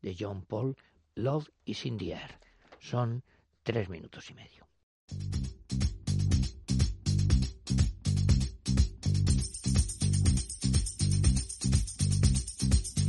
De 0.00 0.16
John 0.18 0.42
Paul, 0.42 0.76
Love 1.16 1.48
is 1.64 1.86
in 1.86 1.96
the 1.98 2.12
air. 2.12 2.38
Son 2.80 3.22
tres 3.62 3.88
minutos 3.88 4.30
y 4.30 4.34
medio. 4.34 4.63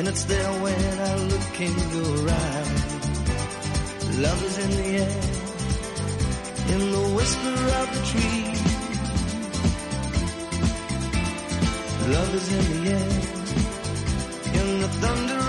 and 0.00 0.08
it's 0.08 0.24
there 0.24 0.52
when 0.62 0.98
I 0.98 1.14
look 1.30 1.60
in 1.60 1.74
your 1.94 2.30
eyes. 2.30 2.80
Love 4.24 4.42
is 4.48 4.56
in 4.64 4.70
the 4.80 4.88
air, 5.04 5.22
in 6.72 6.80
the 6.96 7.04
whisper 7.16 7.56
of 7.80 7.86
the 7.96 8.02
tree. 8.10 8.44
Love 12.16 12.34
is 12.34 12.48
in 12.58 12.64
the 12.72 12.80
air, 12.98 13.12
in 14.58 14.80
the 14.80 14.88
thunder 15.02 15.39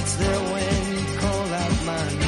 It's 0.00 0.14
there 0.14 0.40
when 0.52 0.96
you 0.96 1.18
call 1.18 1.54
out 1.54 1.84
my 1.84 2.18
name. 2.20 2.27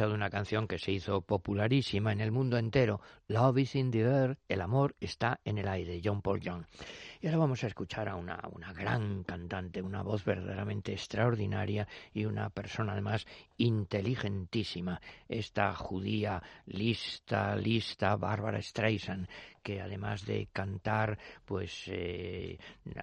escuchado 0.00 0.14
una 0.14 0.30
canción 0.30 0.66
que 0.66 0.78
se 0.78 0.92
hizo 0.92 1.20
popularísima 1.20 2.10
en 2.10 2.22
el 2.22 2.32
mundo 2.32 2.56
entero, 2.56 3.02
Love 3.28 3.58
is 3.58 3.74
in 3.74 3.90
the 3.90 4.00
air, 4.00 4.38
el 4.48 4.62
amor 4.62 4.96
está 4.98 5.40
en 5.44 5.58
el 5.58 5.68
aire, 5.68 6.00
John 6.02 6.22
Paul 6.22 6.40
Young. 6.40 6.64
Y 7.20 7.26
ahora 7.26 7.40
vamos 7.40 7.62
a 7.64 7.66
escuchar 7.66 8.08
a 8.08 8.16
una, 8.16 8.40
una 8.50 8.72
gran 8.72 9.24
cantante, 9.24 9.82
una 9.82 10.02
voz 10.02 10.24
verdaderamente 10.24 10.94
extraordinaria 10.94 11.86
y 12.14 12.24
una 12.24 12.48
persona 12.48 12.92
además 12.92 13.26
inteligentísima, 13.58 15.02
esta 15.28 15.74
judía 15.74 16.42
lista, 16.64 17.54
lista, 17.56 18.16
Bárbara 18.16 18.62
Streisand, 18.62 19.28
que 19.62 19.80
además 19.80 20.26
de 20.26 20.48
cantar, 20.52 21.18
pues 21.44 21.84
eh, 21.86 22.58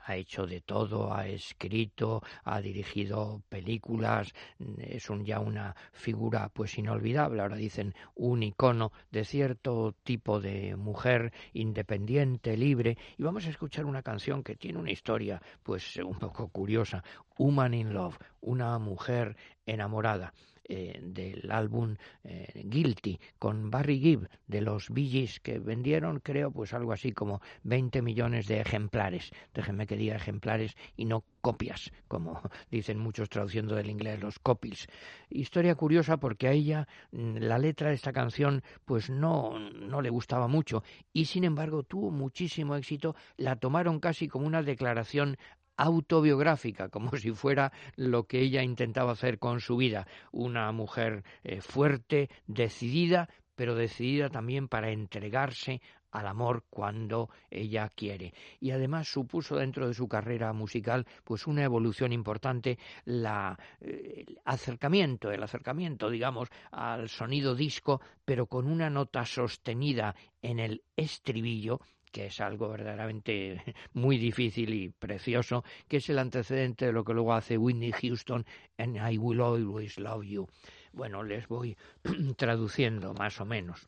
ha 0.06 0.16
hecho 0.16 0.46
de 0.46 0.62
todo, 0.62 1.14
ha 1.14 1.28
escrito, 1.28 2.24
ha 2.44 2.62
dirigido 2.62 3.42
películas, 3.50 4.34
es 4.78 5.10
un, 5.10 5.26
ya 5.26 5.40
una 5.40 5.76
figura 5.92 6.50
pues 6.50 6.78
inolvidable. 6.78 7.42
Ahora 7.42 7.56
dicen 7.56 7.94
un 8.16 8.44
icono 8.44 8.92
de 9.12 9.26
cierto 9.26 9.96
tipo 10.04 10.40
de 10.40 10.76
mujer 10.76 11.32
independiente, 11.54 12.58
libre. 12.58 12.98
Y 13.18 13.24
vamos 13.24 13.46
a 13.46 13.50
escuchar 13.50 13.86
una 13.86 14.02
canción 14.02 14.44
que 14.44 14.56
tiene 14.56 14.80
una 14.80 14.92
historia 14.92 15.42
pues 15.64 15.98
un 15.98 16.18
poco 16.18 16.48
curiosa, 16.50 17.04
Woman 17.38 17.74
in 17.74 17.94
Love, 17.94 18.18
una 18.42 18.78
mujer 18.80 19.36
enamorada 19.66 20.34
eh, 20.70 21.00
del 21.02 21.50
álbum 21.52 21.96
eh, 22.24 22.64
Guilty 22.66 23.20
con 23.40 23.72
Barry 23.72 24.00
Gibb 24.00 24.28
de 24.48 24.62
los 24.62 24.90
Bee 24.90 25.10
Gees 25.10 25.40
que 25.40 25.60
vendieron 25.60 26.20
creo 26.20 26.52
pues 26.52 26.74
algo 26.74 26.92
así 26.92 27.12
como 27.12 27.42
20 27.64 28.02
millones 28.02 28.48
de 28.48 28.60
ejemplares. 28.60 29.32
Déjenme 29.54 29.88
que 29.88 29.96
diga 29.96 30.16
ejemplares 30.16 30.76
y 30.96 31.06
no 31.06 31.24
copias 31.42 31.92
como 32.08 32.42
dicen 32.72 33.00
muchos 33.00 33.30
traduciendo 33.30 33.76
del 33.76 33.90
inglés 33.90 34.22
los 34.22 34.40
copies. 34.40 34.88
Historia 35.30 35.76
curiosa 35.76 36.18
porque 36.18 36.48
a 36.48 36.52
ella 36.52 36.88
mm, 37.12 37.38
la 37.38 37.58
letra 37.60 37.90
de 37.90 37.96
esta 37.96 38.12
canción 38.12 38.64
pues 38.86 39.10
no 39.10 39.58
no 39.60 40.02
le 40.02 40.10
gustaba 40.10 40.48
mucho 40.48 40.84
y 41.14 41.26
sin 41.26 41.44
embargo 41.44 41.84
tuvo 41.84 42.12
muchísimo 42.12 42.76
éxito. 42.76 43.16
La 43.38 43.56
tomaron 43.56 44.00
casi 44.00 44.28
como 44.28 44.46
una 44.46 44.64
declaración 44.64 45.38
autobiográfica, 45.78 46.90
como 46.90 47.16
si 47.18 47.32
fuera 47.32 47.72
lo 47.96 48.26
que 48.26 48.42
ella 48.42 48.64
intentaba 48.64 49.14
hacer 49.14 49.40
con 49.40 49.62
su 49.62 49.78
vida, 49.78 50.08
una 50.32 50.72
mujer 50.72 51.24
eh, 51.44 51.62
fuerte, 51.62 52.30
decidida, 52.48 53.30
pero 53.56 53.76
decidida 53.76 54.30
también 54.30 54.68
para 54.68 54.92
entregarse 54.92 55.82
al 56.12 56.28
amor 56.28 56.64
cuando 56.70 57.30
ella 57.50 57.90
quiere. 57.96 58.34
Y 58.60 58.72
además 58.72 59.08
supuso 59.08 59.56
dentro 59.56 59.88
de 59.88 59.94
su 59.94 60.08
carrera 60.08 60.54
musical 60.54 61.06
pues 61.24 61.48
una 61.48 61.64
evolución 61.64 62.12
importante 62.12 62.78
la 63.06 63.58
eh, 63.82 64.26
acercamiento, 64.46 65.32
el 65.32 65.44
acercamiento, 65.44 66.10
digamos, 66.10 66.50
al 66.72 67.10
sonido 67.10 67.56
disco, 67.56 68.02
pero 68.26 68.48
con 68.48 68.68
una 68.68 68.90
nota 68.90 69.26
sostenida 69.26 70.16
en 70.42 70.60
el 70.60 70.84
estribillo 70.96 71.82
que 72.12 72.28
es 72.28 72.40
algo 72.42 72.70
verdaderamente 72.70 73.62
muy 73.94 74.18
difícil 74.18 74.74
y 74.74 74.90
precioso, 74.90 75.64
que 75.88 75.98
es 75.98 76.10
el 76.10 76.20
antecedente 76.20 76.86
de 76.86 76.94
lo 76.94 77.04
que 77.04 77.14
luego 77.14 77.34
hace 77.34 77.58
Whitney 77.58 77.92
Houston 77.92 78.46
en 78.78 78.96
I 78.96 79.18
Will 79.18 79.42
Always 79.42 79.98
Love 79.98 80.26
You. 80.26 80.48
Bueno, 80.94 81.24
les 81.24 81.48
voy 81.48 81.78
traduciendo 82.38 83.14
más 83.14 83.40
o 83.40 83.46
menos. 83.46 83.88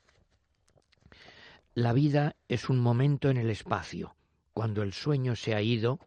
La 1.74 1.94
vida 1.94 2.36
es 2.48 2.70
un 2.70 2.80
momento 2.80 3.30
en 3.30 3.38
el 3.38 3.50
espacio. 3.50 4.16
Cuando 4.54 4.84
el 4.84 4.94
sueño 4.94 5.36
se 5.36 5.56
ha 5.56 5.62
ido, 5.62 6.00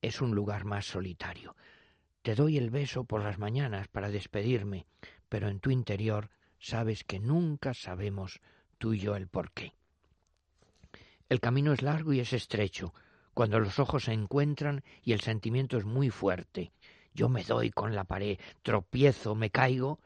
es 0.00 0.20
un 0.20 0.34
lugar 0.34 0.64
más 0.64 0.86
solitario. 0.86 1.56
Te 2.22 2.34
doy 2.34 2.58
el 2.58 2.70
beso 2.70 3.04
por 3.04 3.22
las 3.22 3.38
mañanas 3.38 3.88
para 3.88 4.10
despedirme, 4.10 4.86
pero 5.28 5.48
en 5.48 5.60
tu 5.60 5.70
interior 5.70 6.30
sabes 6.58 7.04
que 7.04 7.20
nunca 7.20 7.74
sabemos 7.74 8.40
tú 8.78 8.94
y 8.94 9.00
yo 9.00 9.16
el 9.16 9.28
porqué. 9.28 9.74
El 11.28 11.40
camino 11.40 11.74
es 11.74 11.82
largo 11.82 12.14
y 12.14 12.20
es 12.20 12.32
estrecho. 12.32 12.94
Cuando 13.34 13.60
los 13.60 13.78
ojos 13.78 14.04
se 14.04 14.12
encuentran 14.12 14.82
y 15.02 15.12
el 15.12 15.20
sentimiento 15.20 15.76
es 15.76 15.84
muy 15.84 16.08
fuerte. 16.08 16.72
Yo 17.12 17.28
me 17.28 17.44
doy 17.44 17.70
con 17.70 17.94
la 17.94 18.04
pared, 18.04 18.38
tropiezo, 18.62 19.34
me 19.34 19.50
caigo, 19.50 20.00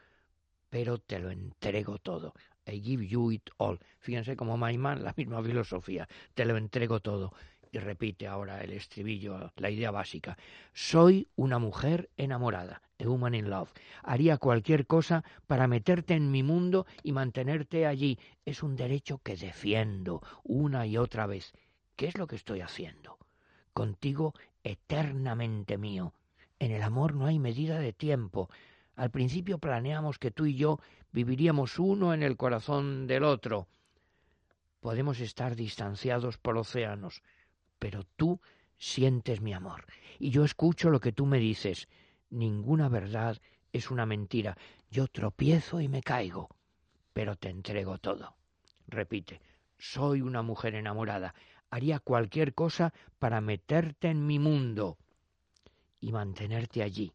pero 0.69 0.99
te 0.99 1.21
lo 1.21 1.31
entrego 1.31 1.99
todo. 1.99 2.35
I 2.67 2.81
give 2.81 3.07
you 3.07 3.31
it 3.31 3.51
all. 3.59 3.79
Fíjense 4.01 4.37
como 4.37 4.57
Maimán, 4.57 5.05
la 5.05 5.15
misma 5.17 5.43
filosofía. 5.43 6.09
Te 6.35 6.45
lo 6.45 6.57
entrego 6.57 7.01
todo. 7.01 7.33
Y 7.75 7.79
repite 7.79 8.27
ahora 8.27 8.61
el 8.61 8.75
estribillo, 8.75 9.51
la 9.57 9.71
idea 9.71 9.91
básica. 9.91 10.37
Soy 10.75 11.27
una 11.37 11.59
mujer 11.59 12.11
enamorada, 12.19 12.83
a 13.01 13.09
woman 13.09 13.35
in 13.35 13.49
love. 13.49 13.73
Haría 14.03 14.37
cualquier 14.37 14.87
cosa 14.87 15.25
para 15.47 15.67
meterte 15.67 16.13
en 16.13 16.31
mi 16.31 16.43
mundo 16.43 16.87
y 17.03 17.13
mantenerte 17.13 17.87
allí. 17.87 18.19
Es 18.45 18.63
un 18.63 18.77
derecho 18.77 19.23
que 19.25 19.37
defiendo 19.37 20.21
una 20.45 20.87
y 20.87 20.99
otra 20.99 21.27
vez. 21.27 21.55
¿Qué 21.97 22.09
es 22.09 22.19
lo 22.19 22.27
que 22.27 22.37
estoy 22.37 22.61
haciendo? 22.61 23.17
Contigo 23.73 24.35
eternamente 24.65 25.79
mío. 25.79 26.13
En 26.59 26.73
el 26.73 26.83
amor 26.83 27.15
no 27.15 27.25
hay 27.25 27.39
medida 27.39 27.79
de 27.79 27.95
tiempo. 27.95 28.51
Al 28.97 29.11
principio 29.11 29.57
planeamos 29.57 30.19
que 30.19 30.31
tú 30.31 30.45
y 30.45 30.57
yo 30.57 30.79
viviríamos 31.11 31.79
uno 31.79 32.13
en 32.13 32.23
el 32.23 32.37
corazón 32.37 33.07
del 33.07 33.25
otro. 33.25 33.67
Podemos 34.81 35.21
estar 35.21 35.57
distanciados 35.57 36.37
por 36.37 36.59
océanos, 36.59 37.23
pero 37.83 38.05
tú 38.15 38.41
sientes 38.79 39.41
mi 39.41 39.53
amor 39.53 39.87
y 40.21 40.31
yo 40.31 40.45
escucho 40.45 40.89
lo 40.89 41.01
que 41.01 41.11
tú 41.11 41.27
me 41.27 41.41
dices. 41.41 41.89
Ninguna 42.31 42.89
verdad 42.89 43.43
es 43.73 43.91
una 43.91 44.07
mentira. 44.07 44.57
Yo 44.89 45.09
tropiezo 45.09 45.81
y 45.81 45.89
me 45.89 46.01
caigo, 46.01 46.49
pero 47.13 47.35
te 47.35 47.49
entrego 47.49 47.99
todo. 47.99 48.37
Repite, 48.87 49.41
soy 49.81 50.21
una 50.21 50.43
mujer 50.43 50.77
enamorada. 50.77 51.35
Haría 51.71 51.99
cualquier 51.99 52.55
cosa 52.55 52.95
para 53.19 53.41
meterte 53.41 54.11
en 54.11 54.29
mi 54.29 54.39
mundo 54.39 54.97
y 56.01 56.13
mantenerte 56.13 56.85
allí. 56.85 57.13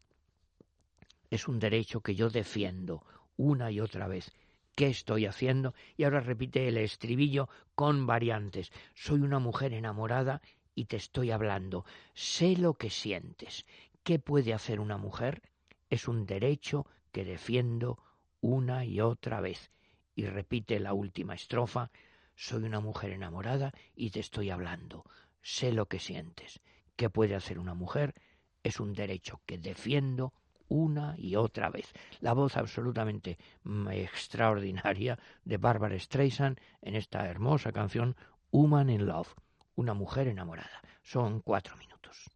Es 1.29 1.47
un 1.47 1.59
derecho 1.59 2.01
que 2.01 2.13
yo 2.13 2.29
defiendo 2.29 3.05
una 3.37 3.71
y 3.71 3.79
otra 3.79 4.09
vez. 4.09 4.33
¿Qué 4.77 4.85
estoy 4.85 5.25
haciendo? 5.25 5.73
Y 5.95 6.03
ahora 6.03 6.19
repite 6.19 6.67
el 6.67 6.77
estribillo 6.77 7.49
con 7.73 8.05
variantes. 8.05 8.71
Soy 8.93 9.21
una 9.21 9.39
mujer 9.39 9.73
enamorada 9.73 10.39
y 10.77 10.85
te 10.85 10.97
estoy 10.97 11.31
hablando. 11.31 11.85
Sé 12.13 12.55
lo 12.55 12.75
que 12.75 12.91
sientes. 12.91 13.65
¿Qué 14.03 14.19
puede 14.19 14.53
hacer 14.53 14.79
una 14.79 14.97
mujer? 14.97 15.41
Es 15.89 16.07
un 16.07 16.27
derecho 16.27 16.85
que 17.11 17.25
defiendo 17.25 17.97
una 18.41 18.85
y 18.85 19.01
otra 19.01 19.41
vez. 19.41 19.71
Y 20.13 20.27
repite 20.27 20.79
la 20.79 20.93
última 20.93 21.33
estrofa. 21.33 21.89
Soy 22.35 22.63
una 22.63 22.79
mujer 22.79 23.09
enamorada 23.09 23.73
y 23.95 24.11
te 24.11 24.19
estoy 24.19 24.51
hablando. 24.51 25.03
Sé 25.41 25.71
lo 25.71 25.87
que 25.87 25.97
sientes. 25.97 26.59
¿Qué 26.95 27.09
puede 27.09 27.33
hacer 27.33 27.57
una 27.57 27.73
mujer? 27.73 28.13
Es 28.61 28.79
un 28.79 28.93
derecho 28.93 29.41
que 29.47 29.57
defiendo 29.57 30.31
una 30.67 31.15
y 31.17 31.37
otra 31.37 31.71
vez. 31.71 31.91
La 32.19 32.33
voz 32.33 32.55
absolutamente 32.55 33.39
mm, 33.63 33.87
extraordinaria 33.87 35.17
de 35.43 35.57
Barbara 35.57 35.97
Streisand 35.97 36.59
en 36.83 36.95
esta 36.95 37.27
hermosa 37.27 37.71
canción 37.71 38.15
Woman 38.51 38.91
in 38.91 39.07
Love, 39.07 39.33
una 39.77 39.93
mujer 39.93 40.27
enamorada. 40.27 40.81
Son 41.01 41.39
cuatro 41.41 41.75
minutos. 41.77 42.29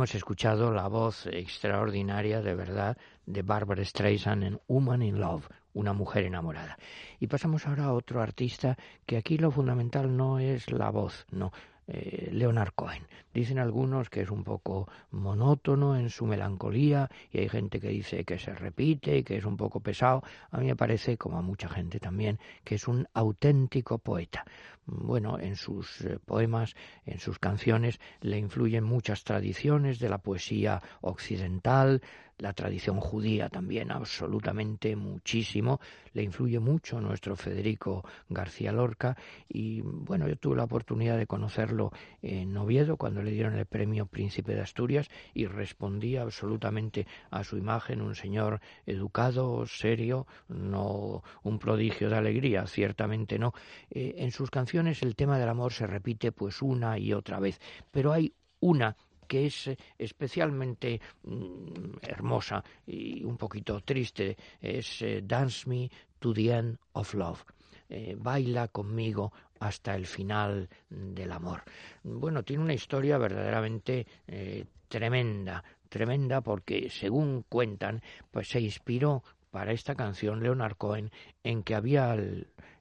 Hemos 0.00 0.14
escuchado 0.14 0.72
la 0.72 0.88
voz 0.88 1.26
extraordinaria, 1.26 2.40
de 2.40 2.54
verdad, 2.54 2.96
de 3.26 3.42
Barbara 3.42 3.84
Streisand 3.84 4.44
en 4.44 4.60
Woman 4.66 5.02
in 5.02 5.20
Love, 5.20 5.46
una 5.74 5.92
mujer 5.92 6.24
enamorada. 6.24 6.78
Y 7.18 7.26
pasamos 7.26 7.66
ahora 7.66 7.84
a 7.84 7.92
otro 7.92 8.22
artista 8.22 8.78
que 9.04 9.18
aquí 9.18 9.36
lo 9.36 9.50
fundamental 9.50 10.16
no 10.16 10.38
es 10.38 10.72
la 10.72 10.88
voz, 10.88 11.26
no. 11.30 11.52
Eh, 11.92 12.30
Leonard 12.32 12.72
Cohen. 12.74 13.02
Dicen 13.34 13.58
algunos 13.58 14.10
que 14.10 14.22
es 14.22 14.30
un 14.30 14.44
poco 14.44 14.88
monótono 15.10 15.96
en 15.96 16.08
su 16.08 16.26
melancolía 16.26 17.10
y 17.32 17.38
hay 17.38 17.48
gente 17.48 17.80
que 17.80 17.88
dice 17.88 18.24
que 18.24 18.38
se 18.38 18.54
repite 18.54 19.18
y 19.18 19.22
que 19.24 19.36
es 19.36 19.44
un 19.44 19.56
poco 19.56 19.80
pesado. 19.80 20.22
A 20.50 20.58
mí 20.58 20.66
me 20.66 20.76
parece, 20.76 21.16
como 21.16 21.38
a 21.38 21.42
mucha 21.42 21.68
gente 21.68 21.98
también, 21.98 22.38
que 22.64 22.76
es 22.76 22.86
un 22.88 23.08
auténtico 23.12 23.98
poeta. 23.98 24.44
Bueno, 24.86 25.38
en 25.38 25.56
sus 25.56 26.00
eh, 26.02 26.18
poemas, 26.24 26.74
en 27.06 27.18
sus 27.18 27.38
canciones, 27.38 28.00
le 28.20 28.38
influyen 28.38 28.84
muchas 28.84 29.24
tradiciones 29.24 29.98
de 29.98 30.08
la 30.08 30.18
poesía 30.18 30.82
occidental, 31.00 32.02
la 32.40 32.52
tradición 32.52 33.00
judía 33.00 33.48
también 33.48 33.90
absolutamente 33.90 34.96
muchísimo, 34.96 35.80
le 36.12 36.22
influye 36.22 36.58
mucho 36.58 37.00
nuestro 37.00 37.36
Federico 37.36 38.04
García 38.28 38.72
Lorca 38.72 39.16
y 39.48 39.80
bueno, 39.82 40.26
yo 40.26 40.36
tuve 40.36 40.56
la 40.56 40.64
oportunidad 40.64 41.18
de 41.18 41.26
conocerlo 41.26 41.92
en 42.22 42.56
Oviedo 42.56 42.96
cuando 42.96 43.22
le 43.22 43.30
dieron 43.30 43.54
el 43.54 43.66
premio 43.66 44.06
Príncipe 44.06 44.54
de 44.54 44.62
Asturias 44.62 45.08
y 45.34 45.46
respondía 45.46 46.22
absolutamente 46.22 47.06
a 47.30 47.44
su 47.44 47.56
imagen, 47.56 48.00
un 48.00 48.14
señor 48.14 48.60
educado, 48.86 49.66
serio, 49.66 50.26
no 50.48 51.22
un 51.42 51.58
prodigio 51.58 52.08
de 52.08 52.16
alegría, 52.16 52.66
ciertamente 52.66 53.38
no. 53.38 53.52
Eh, 53.90 54.14
en 54.18 54.30
sus 54.30 54.50
canciones 54.50 55.02
el 55.02 55.16
tema 55.16 55.38
del 55.38 55.48
amor 55.48 55.72
se 55.72 55.86
repite 55.86 56.32
pues 56.32 56.62
una 56.62 56.98
y 56.98 57.12
otra 57.12 57.38
vez, 57.38 57.60
pero 57.90 58.12
hay 58.12 58.34
una 58.60 58.96
que 59.30 59.46
es 59.46 59.68
eh, 59.68 59.76
especialmente 59.96 61.00
mm, 61.22 61.98
hermosa 62.02 62.64
y 62.84 63.22
un 63.22 63.36
poquito 63.36 63.80
triste 63.80 64.36
es 64.60 65.02
eh, 65.02 65.22
Dance 65.24 65.70
Me 65.70 65.88
to 66.18 66.34
the 66.34 66.50
End 66.50 66.76
of 66.94 67.14
Love. 67.14 67.44
Eh, 67.88 68.16
baila 68.18 68.66
conmigo 68.68 69.32
hasta 69.60 69.94
el 69.94 70.06
final 70.06 70.68
del 70.88 71.30
amor. 71.30 71.62
Bueno, 72.02 72.42
tiene 72.42 72.64
una 72.64 72.74
historia 72.74 73.18
verdaderamente 73.18 74.06
tremenda, 74.88 75.62
tremenda 75.88 76.40
porque 76.40 76.88
según 76.90 77.44
cuentan, 77.48 78.02
pues 78.32 78.48
se 78.48 78.60
inspiró 78.60 79.22
para 79.50 79.72
esta 79.72 79.94
canción 79.94 80.42
Leonard 80.42 80.76
Cohen 80.76 81.10
en 81.44 81.62
que 81.62 81.74
había 81.74 82.16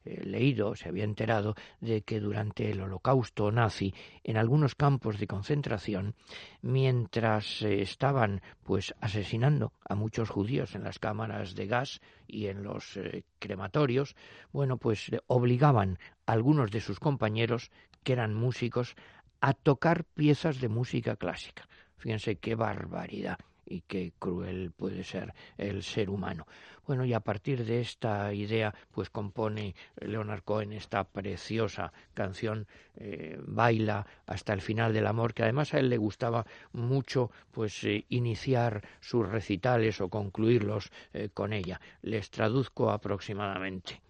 eh, 0.05 0.23
leído, 0.23 0.75
se 0.75 0.89
había 0.89 1.03
enterado 1.03 1.55
de 1.81 2.01
que 2.03 2.19
durante 2.19 2.71
el 2.71 2.81
holocausto 2.81 3.51
nazi 3.51 3.93
en 4.23 4.37
algunos 4.37 4.75
campos 4.75 5.19
de 5.19 5.27
concentración, 5.27 6.15
mientras 6.61 7.61
eh, 7.61 7.81
estaban 7.81 8.41
pues 8.63 8.93
asesinando 9.01 9.73
a 9.87 9.95
muchos 9.95 10.29
judíos 10.29 10.75
en 10.75 10.83
las 10.83 10.99
cámaras 10.99 11.55
de 11.55 11.67
gas 11.67 12.01
y 12.27 12.47
en 12.47 12.63
los 12.63 12.95
eh, 12.97 13.23
crematorios, 13.39 14.15
bueno, 14.51 14.77
pues 14.77 15.11
obligaban 15.27 15.99
a 16.25 16.31
algunos 16.31 16.71
de 16.71 16.81
sus 16.81 16.99
compañeros 16.99 17.71
que 18.03 18.13
eran 18.13 18.33
músicos 18.33 18.95
a 19.41 19.53
tocar 19.53 20.05
piezas 20.05 20.61
de 20.61 20.69
música 20.69 21.15
clásica. 21.15 21.67
Fíjense 21.97 22.37
qué 22.37 22.55
barbaridad 22.55 23.37
y 23.69 23.81
qué 23.81 24.13
cruel 24.17 24.71
puede 24.71 25.03
ser 25.03 25.33
el 25.57 25.83
ser 25.83 26.09
humano. 26.09 26.47
Bueno, 26.85 27.05
y 27.05 27.13
a 27.13 27.19
partir 27.19 27.65
de 27.65 27.81
esta 27.81 28.33
idea, 28.33 28.73
pues 28.91 29.11
compone 29.11 29.75
Leonard 29.97 30.41
Cohen 30.41 30.73
esta 30.73 31.03
preciosa 31.03 31.93
canción 32.15 32.67
eh, 32.95 33.39
Baila 33.45 34.07
hasta 34.25 34.53
el 34.53 34.61
final 34.61 34.91
del 34.91 35.05
amor, 35.05 35.35
que 35.35 35.43
además 35.43 35.73
a 35.73 35.79
él 35.79 35.89
le 35.89 35.97
gustaba 35.97 36.47
mucho 36.73 37.29
pues 37.51 37.83
eh, 37.83 38.05
iniciar 38.09 38.81
sus 39.01 39.27
recitales 39.29 40.01
o 40.01 40.09
concluirlos 40.09 40.89
eh, 41.13 41.29
con 41.31 41.53
ella. 41.53 41.79
Les 42.01 42.31
traduzco 42.31 42.89
aproximadamente. 42.89 44.01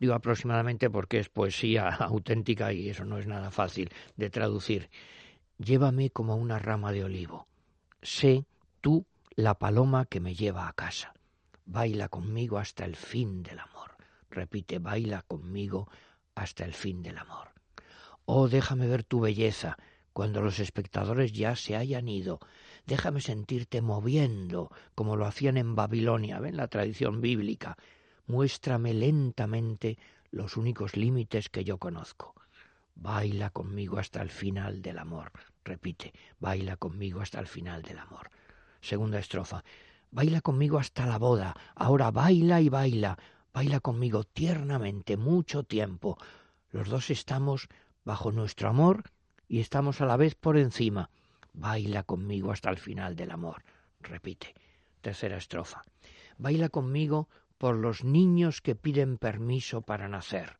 Digo 0.00 0.14
aproximadamente 0.14 0.90
porque 0.90 1.20
es 1.20 1.28
poesía 1.28 1.88
auténtica 1.88 2.72
y 2.72 2.88
eso 2.88 3.04
no 3.04 3.18
es 3.18 3.28
nada 3.28 3.52
fácil 3.52 3.90
de 4.16 4.28
traducir. 4.30 4.90
Llévame 5.58 6.10
como 6.10 6.36
una 6.36 6.58
rama 6.58 6.90
de 6.90 7.04
olivo 7.04 7.46
sé 8.02 8.46
tú 8.80 9.06
la 9.34 9.54
paloma 9.58 10.04
que 10.06 10.20
me 10.20 10.34
lleva 10.34 10.68
a 10.68 10.72
casa. 10.72 11.14
Baila 11.64 12.08
conmigo 12.08 12.58
hasta 12.58 12.84
el 12.84 12.96
fin 12.96 13.42
del 13.42 13.58
amor. 13.58 13.96
Repite, 14.30 14.78
baila 14.78 15.22
conmigo 15.22 15.88
hasta 16.34 16.64
el 16.64 16.74
fin 16.74 17.02
del 17.02 17.18
amor. 17.18 17.48
Oh, 18.24 18.48
déjame 18.48 18.86
ver 18.86 19.04
tu 19.04 19.20
belleza 19.20 19.76
cuando 20.12 20.42
los 20.42 20.58
espectadores 20.58 21.32
ya 21.32 21.56
se 21.56 21.76
hayan 21.76 22.08
ido. 22.08 22.40
Déjame 22.86 23.20
sentirte 23.20 23.82
moviendo 23.82 24.70
como 24.94 25.16
lo 25.16 25.26
hacían 25.26 25.56
en 25.56 25.74
Babilonia, 25.74 26.40
ven 26.40 26.56
la 26.56 26.68
tradición 26.68 27.20
bíblica. 27.20 27.76
Muéstrame 28.26 28.94
lentamente 28.94 29.98
los 30.30 30.56
únicos 30.56 30.96
límites 30.96 31.48
que 31.48 31.64
yo 31.64 31.78
conozco. 31.78 32.34
Baila 32.94 33.50
conmigo 33.50 33.98
hasta 33.98 34.20
el 34.20 34.30
final 34.30 34.82
del 34.82 34.98
amor. 34.98 35.32
Repite, 35.68 36.14
baila 36.40 36.78
conmigo 36.78 37.20
hasta 37.20 37.38
el 37.40 37.46
final 37.46 37.82
del 37.82 37.98
amor. 37.98 38.30
Segunda 38.80 39.18
estrofa. 39.18 39.62
Baila 40.10 40.40
conmigo 40.40 40.78
hasta 40.78 41.04
la 41.04 41.18
boda. 41.18 41.54
Ahora 41.74 42.10
baila 42.10 42.62
y 42.62 42.70
baila. 42.70 43.18
Baila 43.52 43.80
conmigo 43.80 44.24
tiernamente 44.24 45.18
mucho 45.18 45.64
tiempo. 45.64 46.16
Los 46.70 46.88
dos 46.88 47.10
estamos 47.10 47.68
bajo 48.02 48.32
nuestro 48.32 48.70
amor 48.70 49.02
y 49.46 49.60
estamos 49.60 50.00
a 50.00 50.06
la 50.06 50.16
vez 50.16 50.34
por 50.34 50.56
encima. 50.56 51.10
Baila 51.52 52.02
conmigo 52.02 52.50
hasta 52.50 52.70
el 52.70 52.78
final 52.78 53.14
del 53.14 53.30
amor. 53.30 53.62
Repite. 54.00 54.54
Tercera 55.02 55.36
estrofa. 55.36 55.82
Baila 56.38 56.70
conmigo 56.70 57.28
por 57.58 57.76
los 57.76 58.04
niños 58.04 58.62
que 58.62 58.74
piden 58.74 59.18
permiso 59.18 59.82
para 59.82 60.08
nacer. 60.08 60.56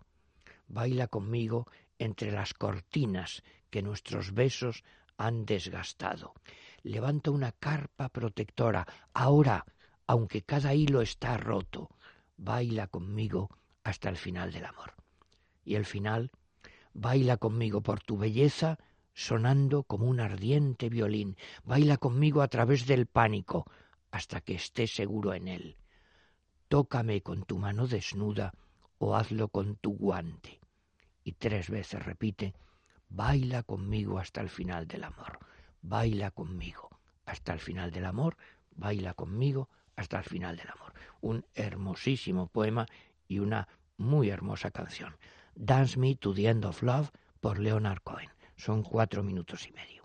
Baila 0.67 1.07
conmigo 1.07 1.67
entre 1.99 2.31
las 2.31 2.53
cortinas 2.53 3.43
que 3.71 3.83
nuestros 3.83 4.33
besos 4.33 4.85
han 5.19 5.45
desgastado. 5.45 6.33
Levanta 6.83 7.31
una 7.31 7.53
carpa 7.53 8.09
protectora. 8.09 8.87
Ahora, 9.13 9.67
aunque 10.07 10.43
cada 10.43 10.75
hilo 10.75 11.03
está 11.03 11.37
roto, 11.37 11.91
baila 12.37 12.87
conmigo 12.87 13.51
hasta 13.85 14.09
el 14.09 14.17
final 14.17 14.53
del 14.53 14.65
amor. 14.65 14.95
Y 15.65 15.75
el 15.75 15.85
final, 15.85 16.31
baila 16.95 17.37
conmigo 17.37 17.83
por 17.83 18.01
tu 18.01 18.17
belleza, 18.17 18.79
sonando 19.13 19.83
como 19.83 20.07
un 20.07 20.21
ardiente 20.21 20.89
violín. 20.89 21.37
Baila 21.65 21.99
conmigo 21.99 22.41
a 22.41 22.49
través 22.49 22.87
del 22.87 23.07
pánico, 23.07 23.67
hasta 24.11 24.41
que 24.41 24.55
esté 24.55 24.87
seguro 24.87 25.35
en 25.35 25.49
él. 25.49 25.77
Tócame 26.69 27.23
con 27.23 27.45
tu 27.45 27.59
mano 27.59 27.87
desnuda 27.87 28.55
o 28.99 29.17
hazlo 29.17 29.49
con 29.49 29.77
tu 29.77 29.97
guante. 29.97 30.61
Y 31.25 31.33
tres 31.33 31.69
veces 31.69 32.05
repite, 32.05 32.55
baila 33.09 33.63
conmigo 33.63 34.19
hasta 34.19 34.41
el 34.41 34.49
final 34.49 34.87
del 34.87 35.05
amor, 35.05 35.39
baila 35.83 36.31
conmigo 36.31 36.91
hasta 37.27 37.53
el 37.53 37.61
final 37.61 37.91
del 37.91 38.05
amor, 38.05 38.37
baila 38.71 39.15
conmigo 39.15 39.69
hasta 39.97 40.19
el 40.19 40.25
final 40.25 40.57
del 40.57 40.69
amor. 40.71 40.95
Un 41.21 41.45
hermosísimo 41.55 42.47
poema 42.47 42.87
y 43.27 43.41
una 43.41 43.69
muy 43.97 44.31
hermosa 44.31 44.71
canción. 44.71 45.17
Dance 45.55 45.99
Me 45.99 46.15
to 46.15 46.33
the 46.33 46.49
End 46.49 46.65
of 46.65 46.83
Love 46.83 47.11
por 47.41 47.59
Leonard 47.59 48.01
Cohen. 48.03 48.31
Son 48.57 48.83
cuatro 48.83 49.23
minutos 49.23 49.67
y 49.67 49.73
medio. 49.73 49.98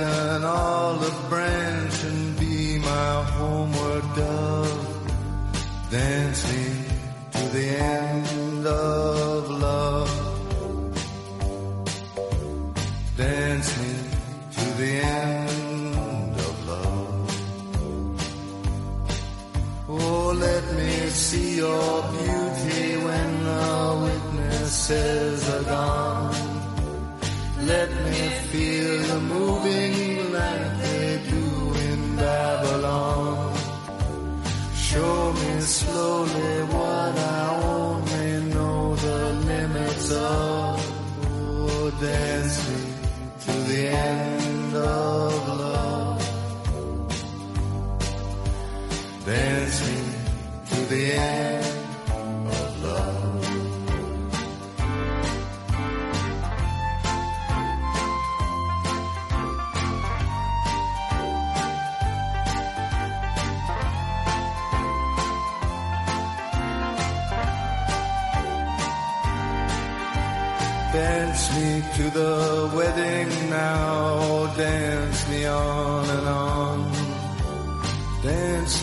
An 0.00 0.44
olive 0.44 1.28
branch 1.28 2.04
and 2.04 2.38
be 2.38 2.78
my 2.78 3.22
homeward 3.36 4.04
dove. 4.14 4.84
Dance 5.90 6.17
Me 49.28 49.34
to 50.70 50.76
the 50.86 51.12
end 51.12 51.57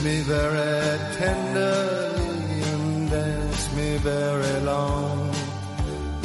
me 0.05 0.19
very 0.19 0.99
tenderly 1.17 2.61
and 2.71 3.09
dance 3.09 3.75
me 3.75 3.97
very 3.97 4.59
long. 4.61 5.33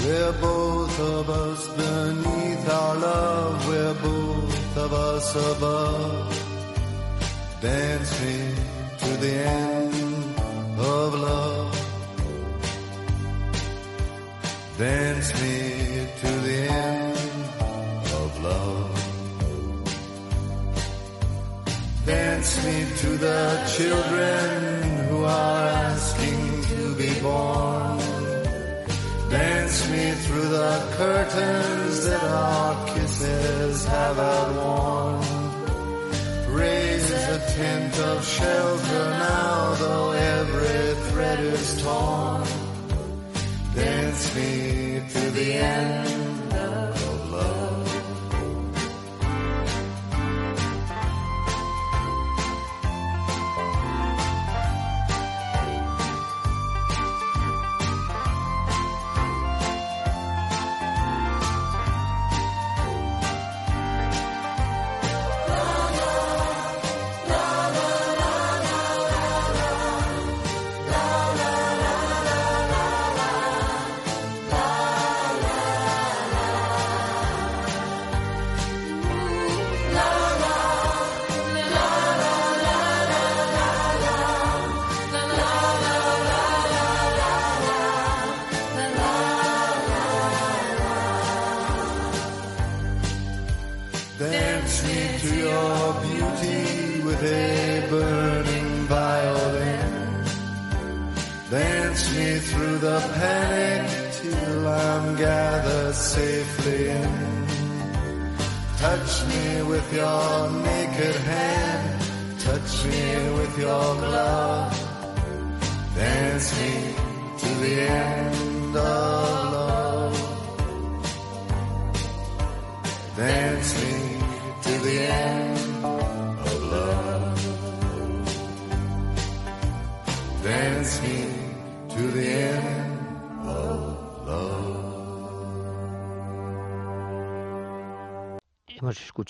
We're 0.02 0.32
both 0.32 0.96
of 1.00 1.30
us 1.30 1.60
beneath 1.80 2.64
our 2.68 2.96
love, 2.96 3.68
we're 3.68 3.94
both 3.94 4.76
of 4.84 4.92
us 4.92 5.26
above. 5.52 6.28
Dance 7.62 8.12
me 8.22 8.38
to 8.98 9.10
the 9.24 9.32
end 9.54 9.59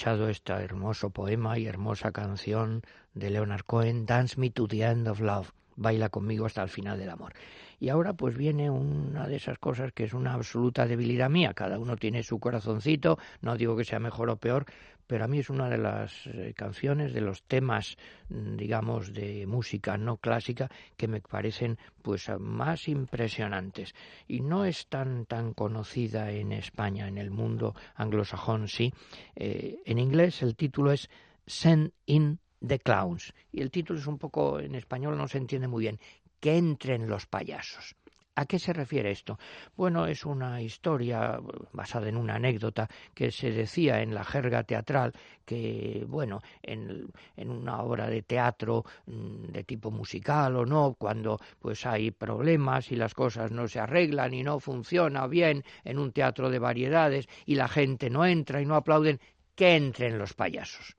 escuchado 0.01 0.31
este 0.31 0.55
hermoso 0.55 1.11
poema 1.11 1.59
y 1.59 1.67
hermosa 1.67 2.11
canción 2.11 2.81
de 3.13 3.29
Leonard 3.29 3.65
Cohen, 3.65 4.07
Dance 4.07 4.41
Me 4.41 4.49
to 4.49 4.67
the 4.67 4.83
End 4.83 5.07
of 5.07 5.21
Love, 5.21 5.51
baila 5.77 6.09
conmigo 6.09 6.47
hasta 6.47 6.63
el 6.63 6.71
final 6.71 6.99
del 6.99 7.11
amor. 7.11 7.35
Y 7.79 7.91
ahora 7.91 8.15
pues 8.15 8.35
viene 8.35 8.71
una 8.71 9.29
de 9.29 9.37
esas 9.37 9.59
cosas 9.59 9.93
que 9.93 10.05
es 10.05 10.15
una 10.15 10.33
absoluta 10.33 10.87
debilidad 10.87 11.29
mía, 11.29 11.53
cada 11.53 11.79
uno 11.79 11.97
tiene 11.97 12.23
su 12.23 12.41
corazoncito, 12.41 13.19
no 13.43 13.59
digo 13.59 13.77
que 13.77 13.85
sea 13.85 13.99
mejor 13.99 14.31
o 14.31 14.37
peor, 14.37 14.65
pero 15.11 15.25
a 15.25 15.27
mí 15.27 15.41
es 15.41 15.51
una 15.51 15.69
de 15.69 15.77
las 15.77 16.25
eh, 16.29 16.55
canciones, 16.57 17.13
de 17.13 17.21
los 17.21 17.43
temas, 17.43 17.97
mm, 18.29 18.55
digamos, 18.55 19.13
de 19.13 19.45
música 19.45 19.99
no 19.99 20.19
clásica 20.19 20.71
que 20.97 21.09
me 21.09 21.21
parecen 21.21 21.79
pues 22.01 22.31
más 22.39 22.87
impresionantes. 22.87 23.93
Y 24.29 24.41
no 24.41 24.65
es 24.65 24.87
tan 24.87 25.27
tan 25.27 25.53
conocida 25.53 26.31
en 26.31 26.53
España, 26.53 27.09
en 27.09 27.19
el 27.19 27.33
mundo 27.33 27.75
anglosajón, 27.97 28.69
sí. 28.69 28.95
Eh, 29.35 29.83
en 29.85 29.99
inglés 29.99 30.43
el 30.43 30.55
título 30.55 30.93
es 30.93 31.11
Send 31.45 31.91
in 32.07 32.39
the 32.65 32.79
Clowns. 32.79 33.35
Y 33.51 33.63
el 33.63 33.73
título 33.73 33.99
es 33.99 34.07
un 34.07 34.17
poco, 34.17 34.61
en 34.61 34.77
español 34.77 35.19
no 35.19 35.27
se 35.27 35.39
entiende 35.39 35.67
muy 35.67 35.81
bien, 35.81 35.99
que 36.39 36.57
entren 36.57 37.09
los 37.09 37.27
payasos. 37.27 37.97
¿A 38.41 38.47
qué 38.47 38.59
se 38.59 38.73
refiere 38.73 39.11
esto? 39.11 39.39
Bueno, 39.77 40.07
es 40.07 40.25
una 40.25 40.63
historia 40.63 41.39
eh, 41.39 41.53
basada 41.75 42.09
en 42.09 42.17
una 42.17 42.37
anécdota 42.37 42.89
que 43.13 43.31
se 43.31 43.51
decía 43.51 44.01
en 44.01 44.15
la 44.15 44.25
jerga 44.25 44.63
teatral 44.65 45.13
que, 45.45 46.07
bueno, 46.09 46.41
en, 46.63 47.13
en 47.37 47.51
una 47.51 47.83
obra 47.83 48.09
de 48.09 48.23
teatro 48.23 48.87
mm, 49.05 49.53
de 49.53 49.65
tipo 49.65 49.91
musical 49.91 50.57
o 50.57 50.65
no, 50.65 50.95
cuando 50.99 51.39
pues 51.59 51.85
hay 51.85 52.13
problemas 52.13 52.91
y 52.91 52.97
las 52.97 53.13
cosas 53.13 53.51
no 53.51 53.69
se 53.69 53.79
arreglan 53.79 54.33
y 54.33 54.43
no 54.43 54.59
funciona 54.59 55.27
bien 55.27 55.63
en 55.85 55.99
un 55.99 56.11
teatro 56.11 56.49
de 56.49 56.61
variedades 56.61 57.29
y 57.45 57.57
la 57.57 57.69
gente 57.69 58.09
no 58.09 58.25
entra 58.25 58.63
y 58.63 58.65
no 58.65 58.75
aplauden, 58.75 59.21
que 59.55 59.77
entren 59.77 60.17
los 60.17 60.33
payasos. 60.33 60.97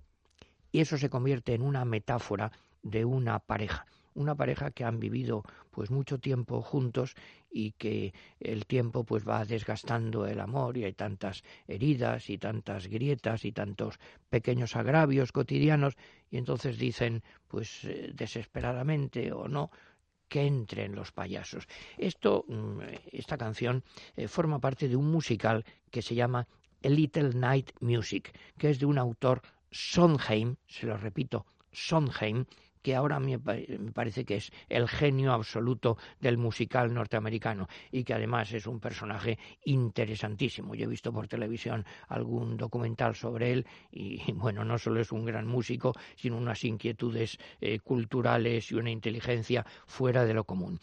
Y 0.72 0.82
eso 0.82 0.96
se 0.96 1.10
convierte 1.10 1.56
en 1.56 1.64
una 1.64 1.86
metáfora 1.86 2.52
de 2.84 3.04
una 3.04 3.40
pareja 3.40 3.88
una 4.16 4.36
pareja 4.36 4.72
que 4.72 4.84
han 4.84 5.00
vivido 5.00 5.44
pues 5.72 5.90
mucho 5.90 6.20
tiempo 6.20 6.62
juntos 6.62 7.16
y 7.50 7.72
que 7.72 8.14
el 8.40 8.66
tiempo 8.66 9.04
pues 9.04 9.28
va 9.28 9.46
desgastando 9.46 10.28
el 10.28 10.40
amor 10.40 10.78
y 10.78 10.84
hay 10.84 10.94
tantas 10.94 11.44
heridas 11.68 12.30
y 12.30 12.38
tantas 12.38 12.88
grietas 12.88 13.46
y 13.46 13.52
tantos 13.52 14.00
pequeños 14.30 14.76
agravios 14.76 15.32
cotidianos 15.32 15.96
y 16.30 16.38
entonces 16.38 16.78
dicen 16.78 17.24
pues 17.48 17.84
eh, 17.86 18.12
desesperadamente 18.14 19.32
o 19.32 19.48
no 19.48 19.72
que 20.28 20.46
entren 20.46 20.96
los 20.96 21.12
payasos. 21.12 21.68
Esto, 21.98 22.46
mm, 22.48 22.80
esta 23.12 23.38
canción 23.38 23.84
eh, 24.16 24.30
forma 24.30 24.60
parte 24.60 24.88
de 24.88 24.96
un 24.96 25.12
musical 25.12 25.66
que 25.90 26.02
se 26.02 26.16
llama 26.16 26.48
Little 26.84 27.32
Night 27.34 27.72
Music, 27.82 28.32
que 28.58 28.70
es 28.70 28.80
de 28.80 28.86
un 28.86 28.98
autor 28.98 29.42
Sondheim, 29.72 30.56
se 30.68 30.86
lo 30.86 30.96
repito, 30.98 31.46
Sondheim, 31.72 32.46
que 32.82 32.96
ahora 32.96 33.20
me, 33.20 33.40
pa- 33.40 33.56
me 33.56 33.92
parece 33.92 34.26
que 34.26 34.36
es 34.38 34.52
el 34.70 34.88
genio 34.88 35.34
absoluto 35.34 35.98
del 36.20 36.38
musical 36.38 36.94
norteamericano 36.94 37.68
y 37.92 38.04
que 38.04 38.14
además 38.14 38.52
es 38.54 38.68
un 38.68 38.80
personaje 38.80 39.38
interesantísimo. 39.66 40.76
Yo 40.76 40.86
he 40.86 40.90
visto 40.90 41.12
por 41.14 41.28
televisión 41.28 41.86
algún 42.08 42.58
documental 42.58 43.16
sobre 43.16 43.52
él 43.52 43.66
y 43.92 44.32
bueno, 44.34 44.64
no 44.64 44.78
solo 44.78 45.00
es 45.02 45.12
un 45.12 45.26
gran 45.26 45.48
músico, 45.48 45.94
sino 46.16 46.38
unas 46.38 46.64
inquietudes 46.64 47.38
eh, 47.60 47.80
culturales 47.80 48.72
y 48.72 48.76
una 48.76 48.90
inteligencia 48.92 49.66
fuera 49.86 50.26
de 50.26 50.34
lo 50.34 50.44
común. 50.44 50.80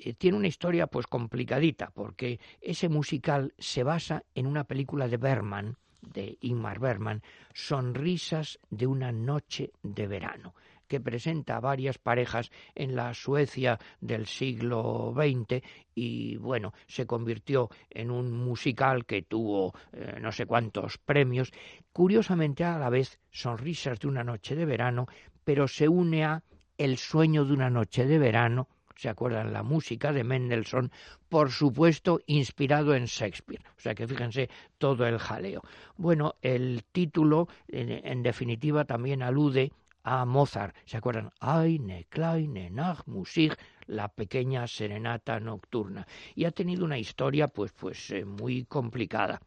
Eh, 0.00 0.14
tiene 0.14 0.36
una 0.36 0.48
historia 0.48 0.86
pues 0.86 1.06
complicadita 1.06 1.90
porque 1.94 2.40
ese 2.60 2.88
musical 2.88 3.54
se 3.58 3.82
basa 3.82 4.24
en 4.34 4.46
una 4.46 4.64
película 4.64 5.08
de 5.08 5.16
Berman, 5.16 5.76
de 6.00 6.36
Ingmar 6.40 6.80
Berman, 6.80 7.22
Sonrisas 7.54 8.58
de 8.70 8.86
una 8.86 9.12
noche 9.12 9.70
de 9.82 10.06
verano 10.08 10.54
que 10.88 11.00
presenta 11.00 11.60
varias 11.60 11.98
parejas 11.98 12.50
en 12.74 12.96
la 12.96 13.14
Suecia 13.14 13.78
del 14.00 14.26
siglo 14.26 15.14
XX 15.16 15.62
y 15.94 16.36
bueno, 16.36 16.72
se 16.86 17.06
convirtió 17.06 17.68
en 17.90 18.10
un 18.10 18.32
musical 18.32 19.04
que 19.04 19.22
tuvo 19.22 19.72
eh, 19.92 20.18
no 20.20 20.32
sé 20.32 20.46
cuántos 20.46 20.98
premios, 20.98 21.52
curiosamente 21.92 22.64
a 22.64 22.78
la 22.78 22.90
vez 22.90 23.18
Sonrisas 23.30 23.98
de 23.98 24.08
una 24.08 24.24
noche 24.24 24.54
de 24.54 24.64
verano, 24.64 25.06
pero 25.44 25.68
se 25.68 25.88
une 25.88 26.24
a 26.24 26.42
El 26.78 26.96
sueño 26.96 27.44
de 27.44 27.52
una 27.52 27.70
noche 27.70 28.06
de 28.06 28.18
verano 28.18 28.68
¿Se 28.96 29.08
acuerdan? 29.08 29.52
La 29.52 29.62
música 29.62 30.12
de 30.12 30.22
Mendelssohn, 30.22 30.92
por 31.28 31.50
supuesto, 31.50 32.20
inspirado 32.26 32.94
en 32.94 33.06
Shakespeare. 33.06 33.64
O 33.76 33.80
sea 33.80 33.94
que 33.94 34.06
fíjense 34.06 34.48
todo 34.78 35.06
el 35.06 35.18
jaleo. 35.18 35.62
Bueno, 35.96 36.34
el 36.42 36.84
título, 36.92 37.48
en 37.68 38.22
definitiva, 38.22 38.84
también 38.84 39.22
alude 39.22 39.72
a 40.04 40.24
Mozart. 40.24 40.74
¿Se 40.84 40.96
acuerdan? 40.96 41.30
Eine 41.40 42.06
kleine 42.08 42.70
Nachtmusik, 42.70 43.56
la 43.86 44.08
pequeña 44.08 44.66
serenata 44.66 45.40
nocturna. 45.40 46.06
Y 46.34 46.44
ha 46.44 46.50
tenido 46.50 46.84
una 46.84 46.98
historia, 46.98 47.48
pues, 47.48 47.72
pues, 47.72 48.10
eh, 48.10 48.24
muy 48.24 48.64
complicada 48.64 49.40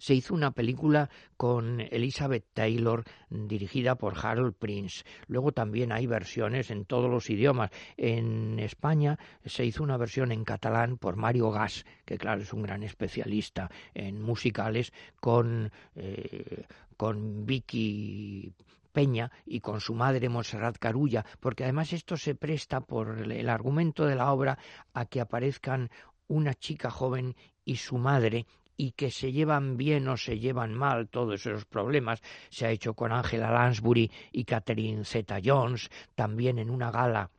se 0.00 0.14
hizo 0.14 0.34
una 0.34 0.50
película 0.50 1.10
con 1.36 1.78
Elizabeth 1.78 2.46
Taylor 2.54 3.04
dirigida 3.28 3.96
por 3.96 4.14
Harold 4.16 4.54
Prince. 4.54 5.04
Luego 5.26 5.52
también 5.52 5.92
hay 5.92 6.06
versiones 6.06 6.70
en 6.70 6.86
todos 6.86 7.10
los 7.10 7.28
idiomas. 7.28 7.70
En 7.98 8.58
España 8.58 9.18
se 9.44 9.66
hizo 9.66 9.82
una 9.82 9.98
versión 9.98 10.32
en 10.32 10.44
catalán 10.44 10.96
por 10.96 11.16
Mario 11.16 11.50
Gas, 11.50 11.84
que 12.06 12.16
claro 12.16 12.40
es 12.40 12.52
un 12.54 12.62
gran 12.62 12.82
especialista 12.82 13.70
en 13.92 14.22
musicales, 14.22 14.90
con, 15.20 15.70
eh, 15.94 16.64
con 16.96 17.44
Vicky 17.44 18.54
Peña 18.92 19.30
y 19.46 19.60
con 19.60 19.80
su 19.80 19.94
madre 19.94 20.28
Montserrat 20.28 20.78
Carulla, 20.78 21.24
porque 21.40 21.64
además 21.64 21.92
esto 21.92 22.16
se 22.16 22.34
presta 22.34 22.80
por 22.80 23.18
el 23.18 23.48
argumento 23.48 24.06
de 24.06 24.16
la 24.16 24.32
obra 24.32 24.58
a 24.94 25.06
que 25.06 25.20
aparezcan 25.20 25.90
una 26.26 26.54
chica 26.54 26.90
joven 26.90 27.36
y 27.64 27.76
su 27.76 27.98
madre 27.98 28.46
y 28.76 28.92
que 28.92 29.10
se 29.10 29.30
llevan 29.30 29.76
bien 29.76 30.08
o 30.08 30.16
se 30.16 30.38
llevan 30.38 30.72
mal, 30.72 31.08
todos 31.08 31.46
esos 31.46 31.66
problemas. 31.66 32.22
Se 32.48 32.64
ha 32.64 32.70
hecho 32.70 32.94
con 32.94 33.12
Angela 33.12 33.50
Lansbury 33.50 34.10
y 34.32 34.44
Catherine 34.44 35.04
Zeta 35.04 35.38
Jones, 35.44 35.90
también 36.14 36.58
en 36.58 36.70
una 36.70 36.90
gala 36.90 37.30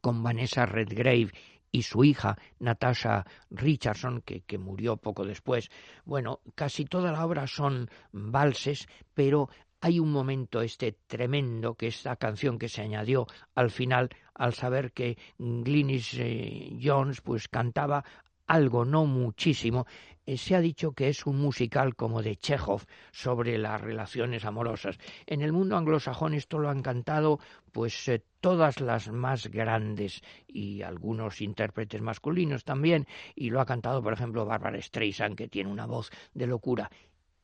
con 0.00 0.22
Vanessa 0.22 0.64
Redgrave 0.64 1.32
y 1.70 1.82
su 1.82 2.02
hija 2.02 2.38
Natasha 2.60 3.26
Richardson, 3.50 4.22
que, 4.22 4.40
que, 4.40 4.56
murió 4.56 4.96
poco 4.96 5.26
después. 5.26 5.70
Bueno, 6.06 6.40
casi 6.54 6.86
toda 6.86 7.12
la 7.12 7.26
obra 7.26 7.46
son 7.46 7.90
valses, 8.12 8.88
pero 9.12 9.50
hay 9.80 10.00
un 10.00 10.10
momento 10.10 10.60
este 10.62 10.92
tremendo, 11.06 11.74
que 11.74 11.88
es 11.88 12.04
la 12.04 12.16
canción 12.16 12.58
que 12.58 12.68
se 12.68 12.82
añadió 12.82 13.26
al 13.54 13.70
final, 13.70 14.10
al 14.34 14.54
saber 14.54 14.92
que 14.92 15.18
Glynis 15.38 16.14
eh, 16.14 16.78
Jones 16.82 17.20
pues 17.20 17.48
cantaba 17.48 18.04
algo, 18.46 18.84
no 18.84 19.04
muchísimo, 19.04 19.86
eh, 20.26 20.36
se 20.36 20.54
ha 20.54 20.60
dicho 20.60 20.92
que 20.92 21.08
es 21.08 21.26
un 21.26 21.38
musical 21.38 21.94
como 21.94 22.22
de 22.22 22.36
Chekhov 22.36 22.84
sobre 23.12 23.56
las 23.58 23.80
relaciones 23.80 24.44
amorosas. 24.44 24.98
En 25.26 25.42
el 25.42 25.52
mundo 25.52 25.76
anglosajón 25.76 26.34
esto 26.34 26.58
lo 26.58 26.68
han 26.68 26.82
cantado 26.82 27.38
pues 27.72 28.08
eh, 28.08 28.22
todas 28.40 28.80
las 28.80 29.10
más 29.10 29.46
grandes 29.48 30.22
y 30.46 30.82
algunos 30.82 31.40
intérpretes 31.40 32.00
masculinos 32.00 32.64
también 32.64 33.06
y 33.34 33.50
lo 33.50 33.60
ha 33.60 33.66
cantado 33.66 34.02
por 34.02 34.12
ejemplo 34.12 34.44
Barbara 34.44 34.80
Streisand 34.80 35.36
que 35.36 35.48
tiene 35.48 35.70
una 35.70 35.86
voz 35.86 36.10
de 36.34 36.46
locura 36.46 36.90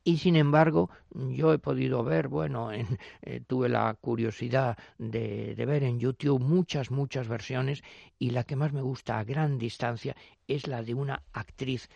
y 0.05 0.19
sin 0.19 0.37
embargo 0.37 0.91
yo 1.13 1.53
he 1.53 1.59
podido 1.59 2.05
ver, 2.05 2.29
bueno, 2.29 2.71
en, 2.73 2.99
eh, 3.23 3.41
tuve 3.47 3.69
la 3.69 3.95
curiosidad 3.95 4.77
de, 4.99 5.55
de, 5.55 5.67
ver 5.67 5.83
en 5.83 5.99
YouTube 5.99 6.41
muchas, 6.41 6.91
muchas 6.91 7.27
versiones 7.27 7.83
y 8.19 8.31
la 8.31 8.45
que 8.45 8.57
más 8.57 8.73
me 8.73 8.83
gusta 8.83 9.19
a 9.19 9.25
gran 9.25 9.59
distancia 9.59 10.15
es 10.47 10.67
la 10.67 10.83
de 10.83 10.95
una 10.95 11.23
actriz 11.33 11.89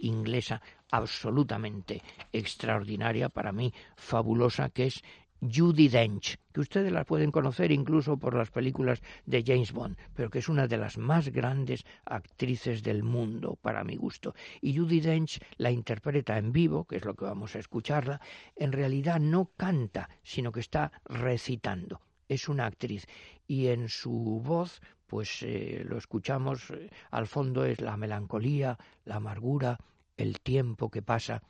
inglesa 0.00 0.62
absolutamente 0.90 2.02
extraordinaria, 2.32 3.28
para 3.28 3.52
mí 3.52 3.72
fabulosa, 3.96 4.70
que 4.70 4.86
es 4.86 5.02
Judy 5.40 5.88
Dench, 5.88 6.36
que 6.52 6.60
ustedes 6.60 6.92
la 6.92 7.04
pueden 7.04 7.30
conocer 7.30 7.72
incluso 7.72 8.18
por 8.18 8.34
las 8.34 8.50
películas 8.50 9.00
de 9.24 9.42
James 9.46 9.72
Bond, 9.72 9.96
pero 10.14 10.28
que 10.28 10.40
es 10.40 10.48
una 10.48 10.66
de 10.66 10.76
las 10.76 10.98
más 10.98 11.28
grandes 11.30 11.84
actrices 12.04 12.82
del 12.82 13.02
mundo, 13.02 13.56
para 13.60 13.82
mi 13.82 13.96
gusto. 13.96 14.34
Y 14.60 14.76
Judy 14.76 15.00
Dench 15.00 15.40
la 15.56 15.70
interpreta 15.70 16.36
en 16.36 16.52
vivo, 16.52 16.84
que 16.84 16.96
es 16.96 17.04
lo 17.04 17.14
que 17.14 17.24
vamos 17.24 17.56
a 17.56 17.58
escucharla, 17.58 18.20
en 18.56 18.72
realidad 18.72 19.18
no 19.18 19.50
canta, 19.56 20.10
sino 20.22 20.52
que 20.52 20.60
está 20.60 20.92
recitando. 21.06 22.00
Es 22.28 22.48
una 22.48 22.66
actriz 22.66 23.06
y 23.46 23.68
en 23.68 23.88
su 23.88 24.40
voz, 24.44 24.80
pues 25.06 25.42
eh, 25.42 25.82
lo 25.86 25.96
escuchamos, 25.96 26.70
eh, 26.70 26.90
al 27.10 27.26
fondo 27.26 27.64
es 27.64 27.80
la 27.80 27.96
melancolía, 27.96 28.78
la 29.04 29.16
amargura, 29.16 29.78
el 30.16 30.38
tiempo 30.40 30.90
que 30.90 31.02
pasa 31.02 31.42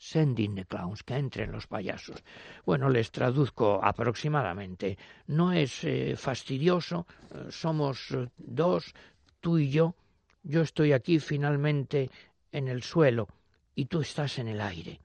Sending 0.00 0.54
the 0.54 0.64
clowns, 0.64 1.02
que 1.02 1.16
entren 1.16 1.50
los 1.50 1.66
payasos. 1.66 2.22
Bueno, 2.64 2.88
les 2.88 3.10
traduzco 3.10 3.80
aproximadamente. 3.82 4.96
No 5.26 5.52
es 5.52 5.82
eh, 5.82 6.14
fastidioso, 6.16 7.06
eh, 7.34 7.50
somos 7.50 8.12
eh, 8.12 8.28
dos, 8.36 8.94
tú 9.40 9.58
y 9.58 9.70
yo. 9.70 9.96
Yo 10.44 10.62
estoy 10.62 10.92
aquí 10.92 11.18
finalmente 11.18 12.10
en 12.52 12.68
el 12.68 12.84
suelo 12.84 13.26
y 13.74 13.86
tú 13.86 14.00
estás 14.00 14.38
en 14.38 14.46
el 14.46 14.60
aire. 14.60 15.00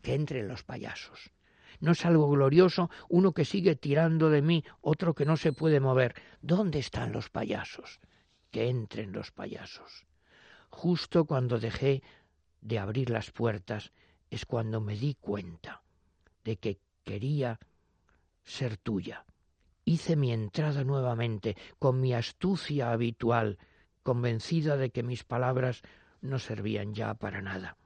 Que 0.00 0.14
entren 0.14 0.46
los 0.46 0.62
payasos. 0.62 1.32
No 1.80 1.92
es 1.92 2.04
algo 2.06 2.30
glorioso 2.30 2.88
uno 3.08 3.32
que 3.32 3.44
sigue 3.44 3.74
tirando 3.74 4.30
de 4.30 4.42
mí, 4.42 4.64
otro 4.80 5.14
que 5.14 5.24
no 5.24 5.36
se 5.36 5.52
puede 5.52 5.80
mover. 5.80 6.14
¿Dónde 6.40 6.78
están 6.78 7.10
los 7.10 7.30
payasos? 7.30 7.98
Que 8.52 8.68
entren 8.68 9.12
los 9.12 9.32
payasos. 9.32 10.06
Justo 10.68 11.24
cuando 11.24 11.58
dejé 11.58 12.02
de 12.60 12.78
abrir 12.78 13.10
las 13.10 13.30
puertas, 13.30 13.92
es 14.30 14.46
cuando 14.46 14.80
me 14.80 14.96
di 14.96 15.14
cuenta 15.14 15.82
de 16.44 16.56
que 16.56 16.78
quería 17.04 17.58
ser 18.44 18.76
tuya. 18.76 19.24
Hice 19.84 20.14
mi 20.16 20.32
entrada 20.32 20.84
nuevamente 20.84 21.56
con 21.78 22.00
mi 22.00 22.14
astucia 22.14 22.92
habitual, 22.92 23.58
convencida 24.02 24.76
de 24.76 24.90
que 24.90 25.02
mis 25.02 25.24
palabras 25.24 25.82
no 26.20 26.38
servían 26.38 26.94
ya 26.94 27.14
para 27.14 27.42
nada. 27.42 27.76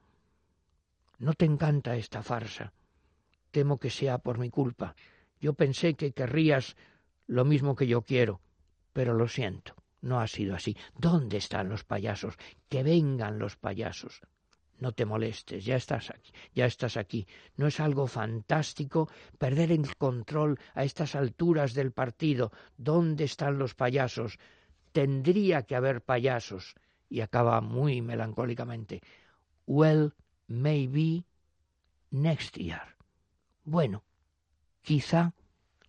No 1.17 1.33
te 1.33 1.45
encanta 1.45 1.95
esta 1.95 2.21
farsa. 2.21 2.73
Temo 3.51 3.79
que 3.79 3.89
sea 3.89 4.19
por 4.19 4.37
mi 4.37 4.49
culpa. 4.49 4.95
Yo 5.39 5.53
pensé 5.53 5.95
que 5.95 6.11
querrías 6.11 6.75
lo 7.25 7.45
mismo 7.45 7.75
que 7.75 7.87
yo 7.87 8.01
quiero, 8.01 8.41
pero 8.93 9.13
lo 9.13 9.27
siento, 9.27 9.75
no 10.01 10.19
ha 10.19 10.27
sido 10.27 10.55
así. 10.55 10.77
¿Dónde 10.97 11.37
están 11.37 11.69
los 11.69 11.83
payasos? 11.83 12.35
Que 12.69 12.83
vengan 12.83 13.39
los 13.39 13.55
payasos 13.55 14.21
no 14.79 14.91
te 14.91 15.05
molestes, 15.05 15.63
ya 15.63 15.77
estás 15.77 16.09
aquí, 16.09 16.31
ya 16.53 16.65
estás 16.65 16.97
aquí. 16.97 17.27
No 17.55 17.67
es 17.67 17.79
algo 17.79 18.07
fantástico 18.07 19.09
perder 19.37 19.71
el 19.71 19.95
control 19.95 20.59
a 20.73 20.83
estas 20.83 21.15
alturas 21.15 21.73
del 21.73 21.91
partido. 21.91 22.51
¿Dónde 22.77 23.23
están 23.23 23.57
los 23.57 23.73
payasos? 23.73 24.37
Tendría 24.91 25.63
que 25.63 25.75
haber 25.75 26.01
payasos. 26.01 26.75
Y 27.07 27.21
acaba 27.21 27.61
muy 27.61 28.01
melancólicamente. 28.01 29.01
Well, 29.65 30.13
maybe 30.47 31.23
next 32.11 32.57
year. 32.57 32.95
Bueno, 33.63 34.03
quizá 34.81 35.33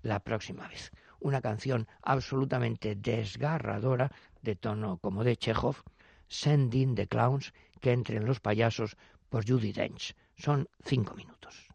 la 0.02 0.20
próxima 0.20 0.68
vez. 0.68 0.92
Una 1.18 1.40
canción 1.40 1.88
absolutamente 2.02 2.94
desgarradora, 2.94 4.12
de 4.42 4.54
tono 4.54 4.98
como 4.98 5.24
de 5.24 5.36
Chekhov, 5.36 5.82
Sending 6.28 6.94
the 6.94 7.06
Clowns, 7.06 7.52
que 7.80 7.92
entren 7.92 8.26
los 8.26 8.40
payasos 8.40 8.96
por 9.28 9.48
Judy 9.48 9.72
Dench. 9.72 10.14
Son 10.36 10.68
cinco 10.84 11.14
minutos. 11.14 11.65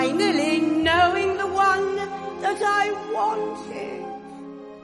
Finally 0.00 0.60
knowing 0.60 1.36
the 1.36 1.46
one 1.46 1.96
that 2.40 2.60
I 2.82 2.84
wanted 3.16 4.02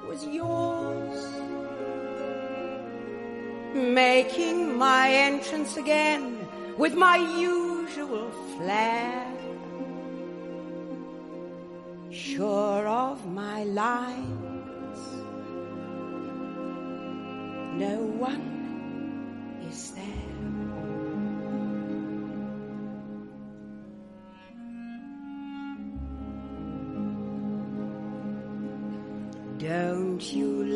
was 0.09 0.21
yours. 0.27 1.19
Making 3.75 4.77
my 4.77 5.05
entrance 5.11 5.79
again 5.79 6.47
with 6.77 6.95
my 6.95 7.17
usual 7.17 8.31
flair. 8.53 9.27
Sure 12.11 12.87
of 12.87 13.27
my 13.27 13.65
lines, 13.65 15.01
no 17.85 17.97
one 18.29 18.49
is 19.71 19.93
there. 19.93 20.36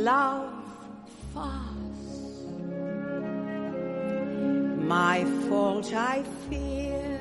Love 0.00 0.52
fast? 1.34 2.46
My 4.78 5.24
fault, 5.48 5.92
I 5.92 6.22
fear. 6.48 7.20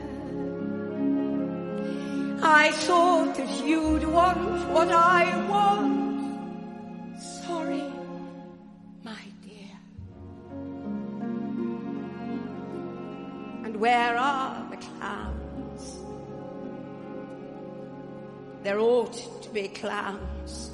I 2.42 2.72
thought 2.72 3.36
that 3.36 3.66
you'd 3.66 4.06
want 4.06 4.70
what 4.70 4.90
I 4.90 5.24
want. 5.50 7.22
Sorry, 7.22 7.92
my 9.04 9.24
dear. 9.44 9.78
And 13.66 13.76
where 13.78 14.18
are 14.18 14.68
the 14.72 14.78
clowns? 14.78 16.00
There 18.64 18.80
ought 18.80 19.42
to 19.44 19.50
be 19.50 19.68
clowns. 19.68 20.69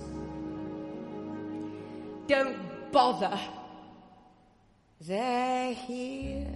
Don't 2.28 2.92
bother. 2.92 3.40
They're 5.02 5.74
here. 5.74 6.48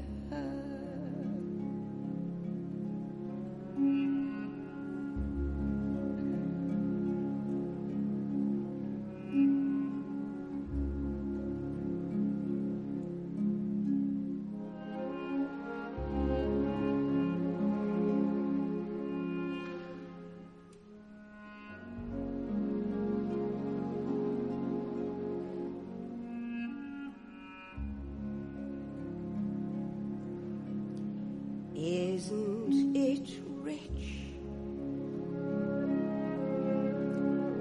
Isn't 32.67 32.95
it 32.95 33.29
rich? 33.61 33.79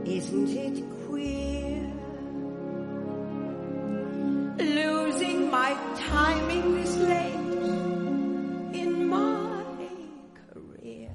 Isn't 0.05 0.49
it 0.49 0.85
queer? 1.07 1.93
Losing 4.59 5.51
my 5.51 5.77
timing 5.97 6.75
this 6.75 6.97
late 6.97 7.35
in 8.75 9.09
my 9.09 9.65
career. 10.53 11.11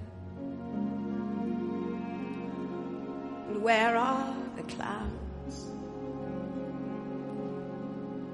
And 3.50 3.62
where 3.62 3.98
are 3.98 4.36
the 4.56 4.64
clowns? 4.64 5.72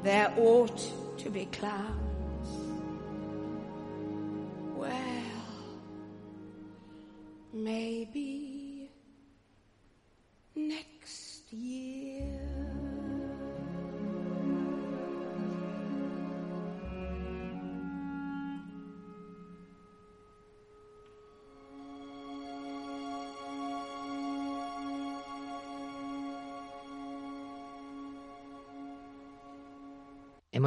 There 0.04 0.34
ought 0.38 0.92
to 1.18 1.30
be 1.30 1.46
clowns. 1.46 2.09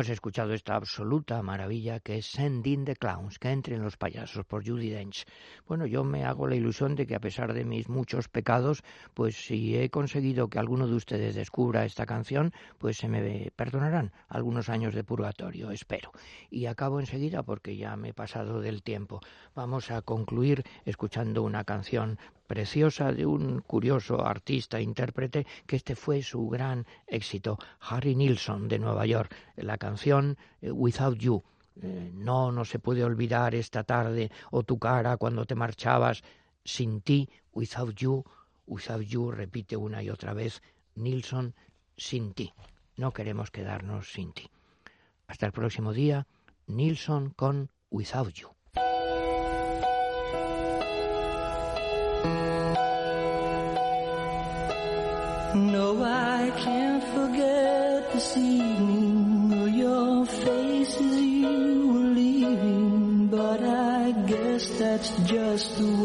Escuchado 0.08 0.52
esta 0.52 0.74
absoluta 0.74 1.42
maravilla 1.42 2.00
que 2.00 2.18
es 2.18 2.26
Send 2.26 2.66
in 2.66 2.84
the 2.84 2.96
Clowns, 2.96 3.38
que 3.38 3.50
entren 3.50 3.82
los 3.82 3.96
payasos 3.96 4.44
por 4.44 4.66
Judy 4.66 4.90
Dench. 4.90 5.24
Bueno, 5.66 5.86
yo 5.86 6.02
me 6.02 6.24
hago 6.24 6.46
la 6.46 6.56
ilusión 6.56 6.94
de 6.94 7.06
que 7.06 7.14
a 7.14 7.20
pesar 7.20 7.52
de 7.52 7.64
mis 7.64 7.88
muchos 7.88 8.28
pecados, 8.28 8.82
pues 9.14 9.36
si 9.36 9.76
he 9.76 9.90
conseguido 9.90 10.48
que 10.48 10.58
alguno 10.58 10.86
de 10.86 10.94
ustedes 10.94 11.34
descubra 11.34 11.84
esta 11.84 12.06
canción, 12.06 12.52
pues 12.78 12.96
se 12.96 13.08
me 13.08 13.50
perdonarán 13.54 14.12
algunos 14.28 14.68
años 14.68 14.94
de 14.94 15.04
purgatorio, 15.04 15.70
espero. 15.70 16.12
Y 16.50 16.66
acabo 16.66 16.98
enseguida 16.98 17.42
porque 17.42 17.76
ya 17.76 17.96
me 17.96 18.10
he 18.10 18.14
pasado 18.14 18.60
del 18.60 18.82
tiempo. 18.82 19.20
Vamos 19.54 19.90
a 19.90 20.02
concluir 20.02 20.64
escuchando 20.84 21.42
una 21.42 21.64
canción 21.64 22.18
preciosa 22.52 23.12
de 23.12 23.24
un 23.24 23.62
curioso 23.62 24.26
artista 24.26 24.78
intérprete 24.78 25.46
que 25.66 25.76
este 25.76 25.96
fue 25.96 26.20
su 26.20 26.50
gran 26.50 26.86
éxito, 27.06 27.58
Harry 27.80 28.14
Nilsson 28.14 28.68
de 28.68 28.78
Nueva 28.78 29.06
York. 29.06 29.34
La 29.56 29.78
canción 29.78 30.36
eh, 30.60 30.70
Without 30.70 31.16
You. 31.16 31.42
Eh, 31.80 32.10
no, 32.12 32.52
no 32.52 32.66
se 32.66 32.78
puede 32.78 33.04
olvidar 33.04 33.54
esta 33.54 33.84
tarde 33.84 34.30
o 34.50 34.64
tu 34.64 34.78
cara 34.78 35.16
cuando 35.16 35.46
te 35.46 35.54
marchabas. 35.54 36.22
Sin 36.62 37.00
ti, 37.00 37.26
without 37.54 37.94
you, 37.94 38.22
without 38.66 39.00
you, 39.00 39.30
repite 39.30 39.74
una 39.74 40.02
y 40.02 40.10
otra 40.10 40.34
vez 40.34 40.62
Nilsson, 40.94 41.54
sin 41.96 42.34
ti. 42.34 42.52
No 42.98 43.14
queremos 43.14 43.50
quedarnos 43.50 44.12
sin 44.12 44.34
ti. 44.34 44.50
Hasta 45.26 45.46
el 45.46 45.52
próximo 45.52 45.94
día, 45.94 46.26
Nilsson 46.66 47.30
con 47.30 47.70
Without 47.88 48.34
You. 48.34 48.50
No, 55.54 56.02
I 56.02 56.50
can't 56.64 57.04
forget 57.14 58.12
this 58.12 58.36
evening 58.36 59.52
or 59.60 59.68
your 59.68 60.26
faces 60.26 61.20
you 61.20 61.88
were 61.88 62.08
leaving. 62.14 63.26
But 63.28 63.62
I 63.62 64.12
guess 64.26 64.66
that's 64.78 65.10
just 65.24 65.76
the 65.78 65.84
way 65.84 66.01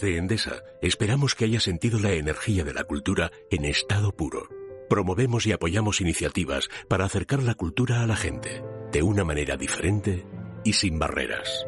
Desde 0.00 0.16
Endesa 0.16 0.62
esperamos 0.80 1.34
que 1.34 1.44
haya 1.44 1.58
sentido 1.58 1.98
la 1.98 2.12
energía 2.12 2.62
de 2.62 2.72
la 2.72 2.84
cultura 2.84 3.32
en 3.50 3.64
estado 3.64 4.12
puro. 4.14 4.48
Promovemos 4.88 5.44
y 5.46 5.50
apoyamos 5.50 6.00
iniciativas 6.00 6.68
para 6.86 7.04
acercar 7.04 7.42
la 7.42 7.56
cultura 7.56 8.02
a 8.02 8.06
la 8.06 8.14
gente, 8.14 8.62
de 8.92 9.02
una 9.02 9.24
manera 9.24 9.56
diferente 9.56 10.24
y 10.64 10.74
sin 10.74 11.00
barreras. 11.00 11.66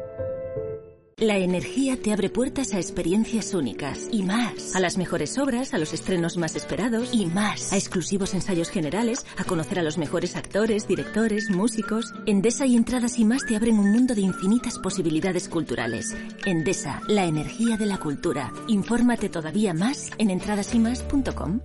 La 1.21 1.37
energía 1.37 2.01
te 2.01 2.11
abre 2.11 2.31
puertas 2.31 2.73
a 2.73 2.77
experiencias 2.77 3.53
únicas 3.53 4.09
y 4.11 4.23
más. 4.23 4.75
A 4.75 4.79
las 4.79 4.97
mejores 4.97 5.37
obras, 5.37 5.75
a 5.75 5.77
los 5.77 5.93
estrenos 5.93 6.35
más 6.35 6.55
esperados 6.55 7.13
y 7.13 7.27
más. 7.27 7.71
A 7.71 7.77
exclusivos 7.77 8.33
ensayos 8.33 8.71
generales, 8.71 9.27
a 9.37 9.43
conocer 9.43 9.77
a 9.77 9.83
los 9.83 9.99
mejores 9.99 10.35
actores, 10.35 10.87
directores, 10.87 11.51
músicos. 11.51 12.11
Endesa 12.25 12.65
y 12.65 12.75
entradas 12.75 13.19
y 13.19 13.25
más 13.25 13.45
te 13.45 13.55
abren 13.55 13.77
un 13.77 13.91
mundo 13.91 14.15
de 14.15 14.21
infinitas 14.21 14.79
posibilidades 14.79 15.47
culturales. 15.47 16.17
Endesa, 16.43 17.03
la 17.07 17.25
energía 17.25 17.77
de 17.77 17.85
la 17.85 17.99
cultura. 17.99 18.51
Infórmate 18.67 19.29
todavía 19.29 19.75
más 19.75 20.09
en 20.17 20.31
entradasymas.com. 20.31 21.61